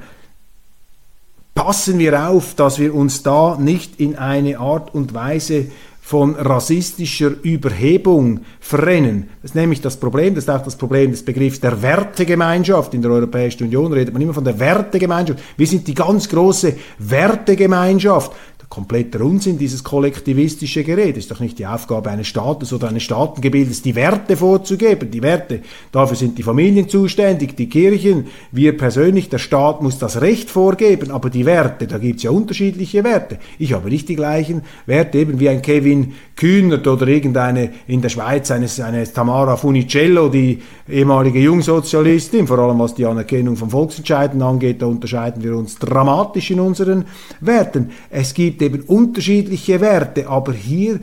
passen 1.55 1.99
wir 1.99 2.29
auf, 2.29 2.55
dass 2.55 2.79
wir 2.79 2.95
uns 2.95 3.25
da 3.25 3.57
nicht 3.59 3.99
in 3.99 4.17
eine 4.17 4.61
Art 4.61 4.95
und 4.95 5.13
Weise 5.13 5.67
von 6.09 6.37
rassistischer 6.37 7.33
Überhebung 7.43 8.41
verrennen. 8.61 9.29
Das 9.43 9.51
ist 9.51 9.55
nämlich 9.55 9.83
das 9.83 9.99
Problem, 9.99 10.35
das 10.35 10.45
ist 10.45 10.51
auch 10.51 10.63
das 10.63 10.77
Problem 10.77 11.11
des 11.11 11.23
Begriffs 11.23 11.61
der 11.61 11.83
Wertegemeinschaft. 11.83 12.95
In 12.95 13.03
der 13.03 13.11
Europäischen 13.11 13.65
Union 13.65 13.93
redet 13.93 14.15
man 14.15 14.23
immer 14.23 14.33
von 14.33 14.45
der 14.45 14.59
Wertegemeinschaft. 14.59 15.41
Wir 15.59 15.67
sind 15.67 15.87
die 15.87 15.93
ganz 15.93 16.27
große 16.31 16.77
Wertegemeinschaft 16.99 18.33
kompletter 18.69 19.23
Unsinn, 19.23 19.59
dieses 19.59 19.83
kollektivistische 19.83 20.85
Gerät. 20.85 21.17
ist 21.17 21.31
doch 21.31 21.41
nicht 21.41 21.59
die 21.59 21.67
Aufgabe 21.67 22.11
eines 22.11 22.27
Staates 22.27 22.73
oder 22.73 22.89
eines 22.89 23.03
Staatengebildes, 23.03 23.81
die 23.81 23.95
Werte 23.95 24.37
vorzugeben. 24.37 25.11
Die 25.11 25.23
Werte, 25.23 25.63
dafür 25.91 26.17
sind 26.17 26.37
die 26.37 26.43
Familien 26.43 26.89
zuständig, 26.89 27.57
die 27.57 27.69
Kirchen, 27.69 28.27
wir 28.53 28.77
persönlich, 28.77 29.31
der 29.31 29.39
Staat 29.39 29.81
muss 29.81 29.99
das 29.99 30.21
Recht 30.21 30.51
vorgeben, 30.51 31.11
aber 31.11 31.31
die 31.31 31.47
Werte, 31.47 31.87
da 31.87 31.97
gibt's 31.97 32.25
ja 32.25 32.31
unterschiedliche 32.31 33.05
Werte. 33.05 33.39
Ich 33.59 33.73
habe 33.73 33.89
nicht 33.89 34.09
die 34.09 34.17
gleichen 34.17 34.63
Werte, 34.85 35.19
eben 35.19 35.41
wie 35.41 35.49
ein 35.49 35.63
Kevin 35.63 36.13
Kühnert 36.37 36.87
oder 36.87 37.09
irgendeine 37.09 37.71
in 37.87 38.03
der 38.03 38.11
Schweiz 38.11 38.51
eine, 38.51 38.69
eine 38.85 39.13
Tamara 39.13 39.57
Funicello, 39.57 40.29
die 40.29 40.63
ehemalige 40.89 41.41
Jungsozialistin, 41.41 42.47
vor 42.47 42.59
allem 42.59 42.79
was 42.79 42.95
die 42.95 43.07
Anerkennung 43.07 43.57
von 43.57 43.71
Volksentscheiden 43.71 44.41
angeht, 44.41 44.81
da 44.81 44.87
unterscheiden 44.87 45.43
wir 45.43 45.57
uns 45.57 45.79
dramatisch 45.79 46.51
in 46.51 46.61
unseren 46.61 47.07
Werten. 47.41 47.91
Es 48.11 48.35
gibt 48.35 48.58
eben 48.63 48.83
unterschiedliche 48.83 49.81
Werte, 49.81 50.29
aber 50.29 50.53
hier 50.53 51.01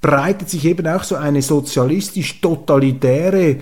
breitet 0.00 0.48
sich 0.48 0.64
eben 0.64 0.86
auch 0.86 1.02
so 1.02 1.16
eine 1.16 1.42
sozialistisch-totalitäre 1.42 3.56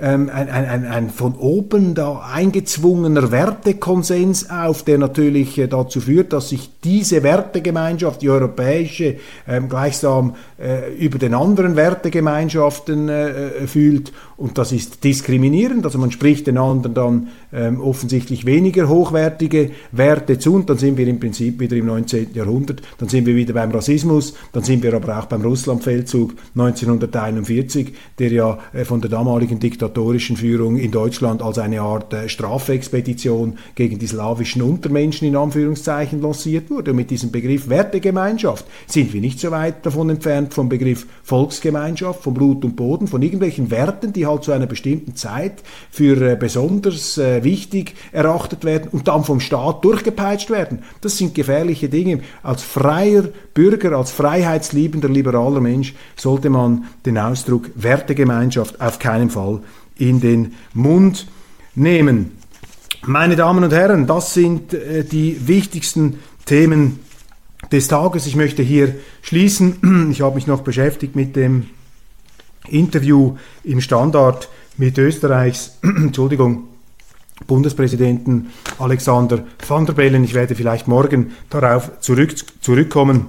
ähm, 0.00 0.30
ein, 0.32 0.48
ein, 0.48 0.86
ein, 0.86 1.10
von 1.10 1.34
oben 1.34 1.94
da 1.94 2.20
eingezwungener 2.32 3.30
Wertekonsens 3.30 4.48
auf, 4.48 4.82
der 4.82 4.98
natürlich 4.98 5.58
äh, 5.58 5.66
dazu 5.66 6.00
führt, 6.00 6.32
dass 6.32 6.50
sich 6.50 6.70
diese 6.82 7.22
Wertegemeinschaft, 7.22 8.22
die 8.22 8.30
europäische, 8.30 9.16
ähm, 9.46 9.68
gleichsam 9.68 10.36
äh, 10.58 10.94
über 10.94 11.18
den 11.18 11.34
anderen 11.34 11.76
Wertegemeinschaften 11.76 13.08
äh, 13.08 13.66
fühlt 13.66 14.12
und 14.40 14.56
das 14.56 14.72
ist 14.72 15.04
diskriminierend. 15.04 15.84
Also 15.84 15.98
man 15.98 16.10
spricht 16.10 16.46
den 16.46 16.56
anderen 16.56 16.94
dann 16.94 17.28
ähm, 17.52 17.78
offensichtlich 17.80 18.46
weniger 18.46 18.88
hochwertige 18.88 19.70
Werte 19.92 20.38
zu 20.38 20.54
und 20.54 20.70
dann 20.70 20.78
sind 20.78 20.96
wir 20.96 21.06
im 21.06 21.20
Prinzip 21.20 21.60
wieder 21.60 21.76
im 21.76 21.84
19. 21.86 22.28
Jahrhundert, 22.32 22.80
dann 22.96 23.10
sind 23.10 23.26
wir 23.26 23.36
wieder 23.36 23.52
beim 23.52 23.70
Rassismus, 23.70 24.32
dann 24.52 24.62
sind 24.62 24.82
wir 24.82 24.94
aber 24.94 25.18
auch 25.18 25.26
beim 25.26 25.42
Russlandfeldzug 25.42 26.32
1941, 26.56 27.92
der 28.18 28.32
ja 28.32 28.58
äh, 28.72 28.86
von 28.86 29.02
der 29.02 29.10
damaligen 29.10 29.60
diktatorischen 29.60 30.38
Führung 30.38 30.78
in 30.78 30.90
Deutschland 30.90 31.42
als 31.42 31.58
eine 31.58 31.82
Art 31.82 32.14
äh, 32.14 32.28
Strafexpedition 32.30 33.58
gegen 33.74 33.98
die 33.98 34.06
slawischen 34.06 34.62
Untermenschen 34.62 35.28
in 35.28 35.36
Anführungszeichen 35.36 36.22
lanciert 36.22 36.70
wurde. 36.70 36.92
Und 36.92 36.96
mit 36.96 37.10
diesem 37.10 37.30
Begriff 37.30 37.68
Wertegemeinschaft 37.68 38.64
sind 38.86 39.12
wir 39.12 39.20
nicht 39.20 39.38
so 39.38 39.50
weit 39.50 39.84
davon 39.84 40.08
entfernt 40.08 40.54
vom 40.54 40.70
Begriff 40.70 41.06
Volksgemeinschaft, 41.24 42.22
von 42.22 42.32
Blut 42.32 42.64
und 42.64 42.74
Boden, 42.74 43.06
von 43.06 43.20
irgendwelchen 43.20 43.70
Werten, 43.70 44.14
die 44.14 44.29
halt 44.30 44.44
zu 44.44 44.52
einer 44.52 44.66
bestimmten 44.66 45.16
Zeit 45.16 45.62
für 45.90 46.32
äh, 46.32 46.36
besonders 46.36 47.18
äh, 47.18 47.44
wichtig 47.44 47.94
erachtet 48.12 48.64
werden 48.64 48.88
und 48.92 49.08
dann 49.08 49.24
vom 49.24 49.40
Staat 49.40 49.84
durchgepeitscht 49.84 50.50
werden. 50.50 50.82
Das 51.00 51.16
sind 51.16 51.34
gefährliche 51.34 51.88
Dinge. 51.88 52.20
Als 52.42 52.62
freier 52.62 53.24
Bürger, 53.54 53.96
als 53.96 54.12
freiheitsliebender, 54.12 55.08
liberaler 55.08 55.60
Mensch 55.60 55.94
sollte 56.16 56.50
man 56.50 56.84
den 57.04 57.18
Ausdruck 57.18 57.70
Wertegemeinschaft 57.74 58.80
auf 58.80 58.98
keinen 58.98 59.30
Fall 59.30 59.60
in 59.98 60.20
den 60.20 60.54
Mund 60.72 61.26
nehmen. 61.74 62.38
Meine 63.06 63.36
Damen 63.36 63.64
und 63.64 63.72
Herren, 63.72 64.06
das 64.06 64.34
sind 64.34 64.74
äh, 64.74 65.04
die 65.04 65.48
wichtigsten 65.48 66.18
Themen 66.44 67.00
des 67.72 67.88
Tages. 67.88 68.26
Ich 68.26 68.36
möchte 68.36 68.62
hier 68.62 68.94
schließen. 69.22 70.08
Ich 70.10 70.20
habe 70.20 70.34
mich 70.34 70.46
noch 70.46 70.62
beschäftigt 70.62 71.16
mit 71.16 71.36
dem 71.36 71.66
Interview 72.70 73.36
im 73.64 73.80
Standard 73.80 74.48
mit 74.76 74.96
Österreichs, 74.98 75.78
Entschuldigung, 75.82 76.64
Bundespräsidenten 77.46 78.50
Alexander 78.78 79.44
van 79.66 79.86
der 79.86 79.94
Bellen. 79.94 80.24
Ich 80.24 80.34
werde 80.34 80.54
vielleicht 80.54 80.88
morgen 80.88 81.32
darauf 81.48 81.90
zurück, 82.00 82.34
zurückkommen 82.60 83.26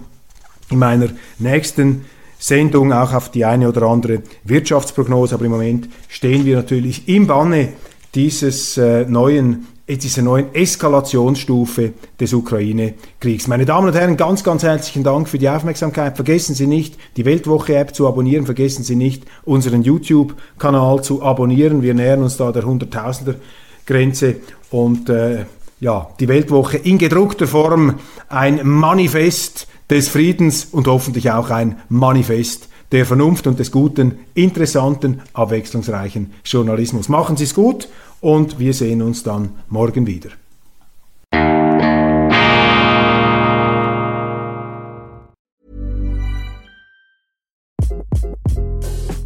in 0.69 0.79
meiner 0.79 1.09
nächsten 1.39 2.05
Sendung 2.37 2.91
auch 2.91 3.13
auf 3.13 3.29
die 3.29 3.45
eine 3.45 3.69
oder 3.69 3.83
andere 3.83 4.23
Wirtschaftsprognose. 4.43 5.35
Aber 5.35 5.45
im 5.45 5.51
Moment 5.51 5.89
stehen 6.07 6.45
wir 6.45 6.57
natürlich 6.57 7.07
im 7.07 7.27
Banne 7.27 7.73
dieses 8.15 8.77
äh, 8.77 9.05
neuen 9.05 9.67
dieser 9.97 10.21
neuen 10.21 10.53
Eskalationsstufe 10.53 11.93
des 12.19 12.33
Ukraine-Kriegs. 12.33 13.47
Meine 13.47 13.65
Damen 13.65 13.87
und 13.87 13.95
Herren, 13.95 14.17
ganz, 14.17 14.43
ganz 14.43 14.63
herzlichen 14.63 15.03
Dank 15.03 15.27
für 15.27 15.37
die 15.37 15.49
Aufmerksamkeit. 15.49 16.15
Vergessen 16.15 16.55
Sie 16.55 16.67
nicht, 16.67 16.97
die 17.17 17.25
Weltwoche-App 17.25 17.93
zu 17.95 18.07
abonnieren. 18.07 18.45
Vergessen 18.45 18.83
Sie 18.83 18.95
nicht, 18.95 19.23
unseren 19.43 19.81
YouTube-Kanal 19.81 21.03
zu 21.03 21.21
abonnieren. 21.21 21.81
Wir 21.81 21.93
nähern 21.93 22.23
uns 22.23 22.37
da 22.37 22.51
der 22.51 22.63
Hunderttausender-Grenze 22.63 24.37
und 24.69 25.09
äh, 25.09 25.45
ja, 25.79 26.09
die 26.19 26.27
Weltwoche 26.27 26.77
in 26.77 26.97
gedruckter 26.97 27.47
Form 27.47 27.95
ein 28.29 28.61
Manifest 28.63 29.67
des 29.89 30.07
Friedens 30.07 30.65
und 30.71 30.87
hoffentlich 30.87 31.31
auch 31.31 31.49
ein 31.49 31.77
Manifest 31.89 32.69
der 32.91 33.05
Vernunft 33.05 33.47
und 33.47 33.59
des 33.59 33.71
guten, 33.71 34.19
interessanten, 34.33 35.21
abwechslungsreichen 35.33 36.33
Journalismus. 36.45 37.09
Machen 37.09 37.37
Sie 37.37 37.45
es 37.45 37.53
gut 37.53 37.87
und 38.22 38.59
wir 38.59 38.74
sehen 38.74 39.01
uns 39.01 39.24
dann 39.24 39.63
morgen 39.67 40.07
wieder. 40.07 40.30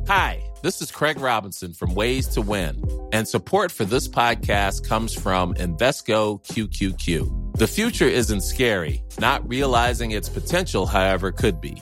Hi, 0.08 0.42
this 0.62 0.82
is 0.82 0.92
Craig 0.92 1.20
Robinson 1.20 1.74
from 1.74 1.94
Ways 1.94 2.28
to 2.30 2.42
Win, 2.42 2.82
and 3.12 3.28
support 3.28 3.72
for 3.72 3.86
this 3.86 4.08
podcast 4.08 4.88
comes 4.88 5.14
from 5.14 5.54
Invesco 5.56 6.42
QQQ. 6.48 7.58
The 7.58 7.68
future 7.68 8.08
isn't 8.08 8.42
scary, 8.42 9.04
not 9.20 9.48
realizing 9.48 10.12
its 10.12 10.30
potential, 10.30 10.86
however, 10.86 11.32
could 11.32 11.60
be. 11.60 11.82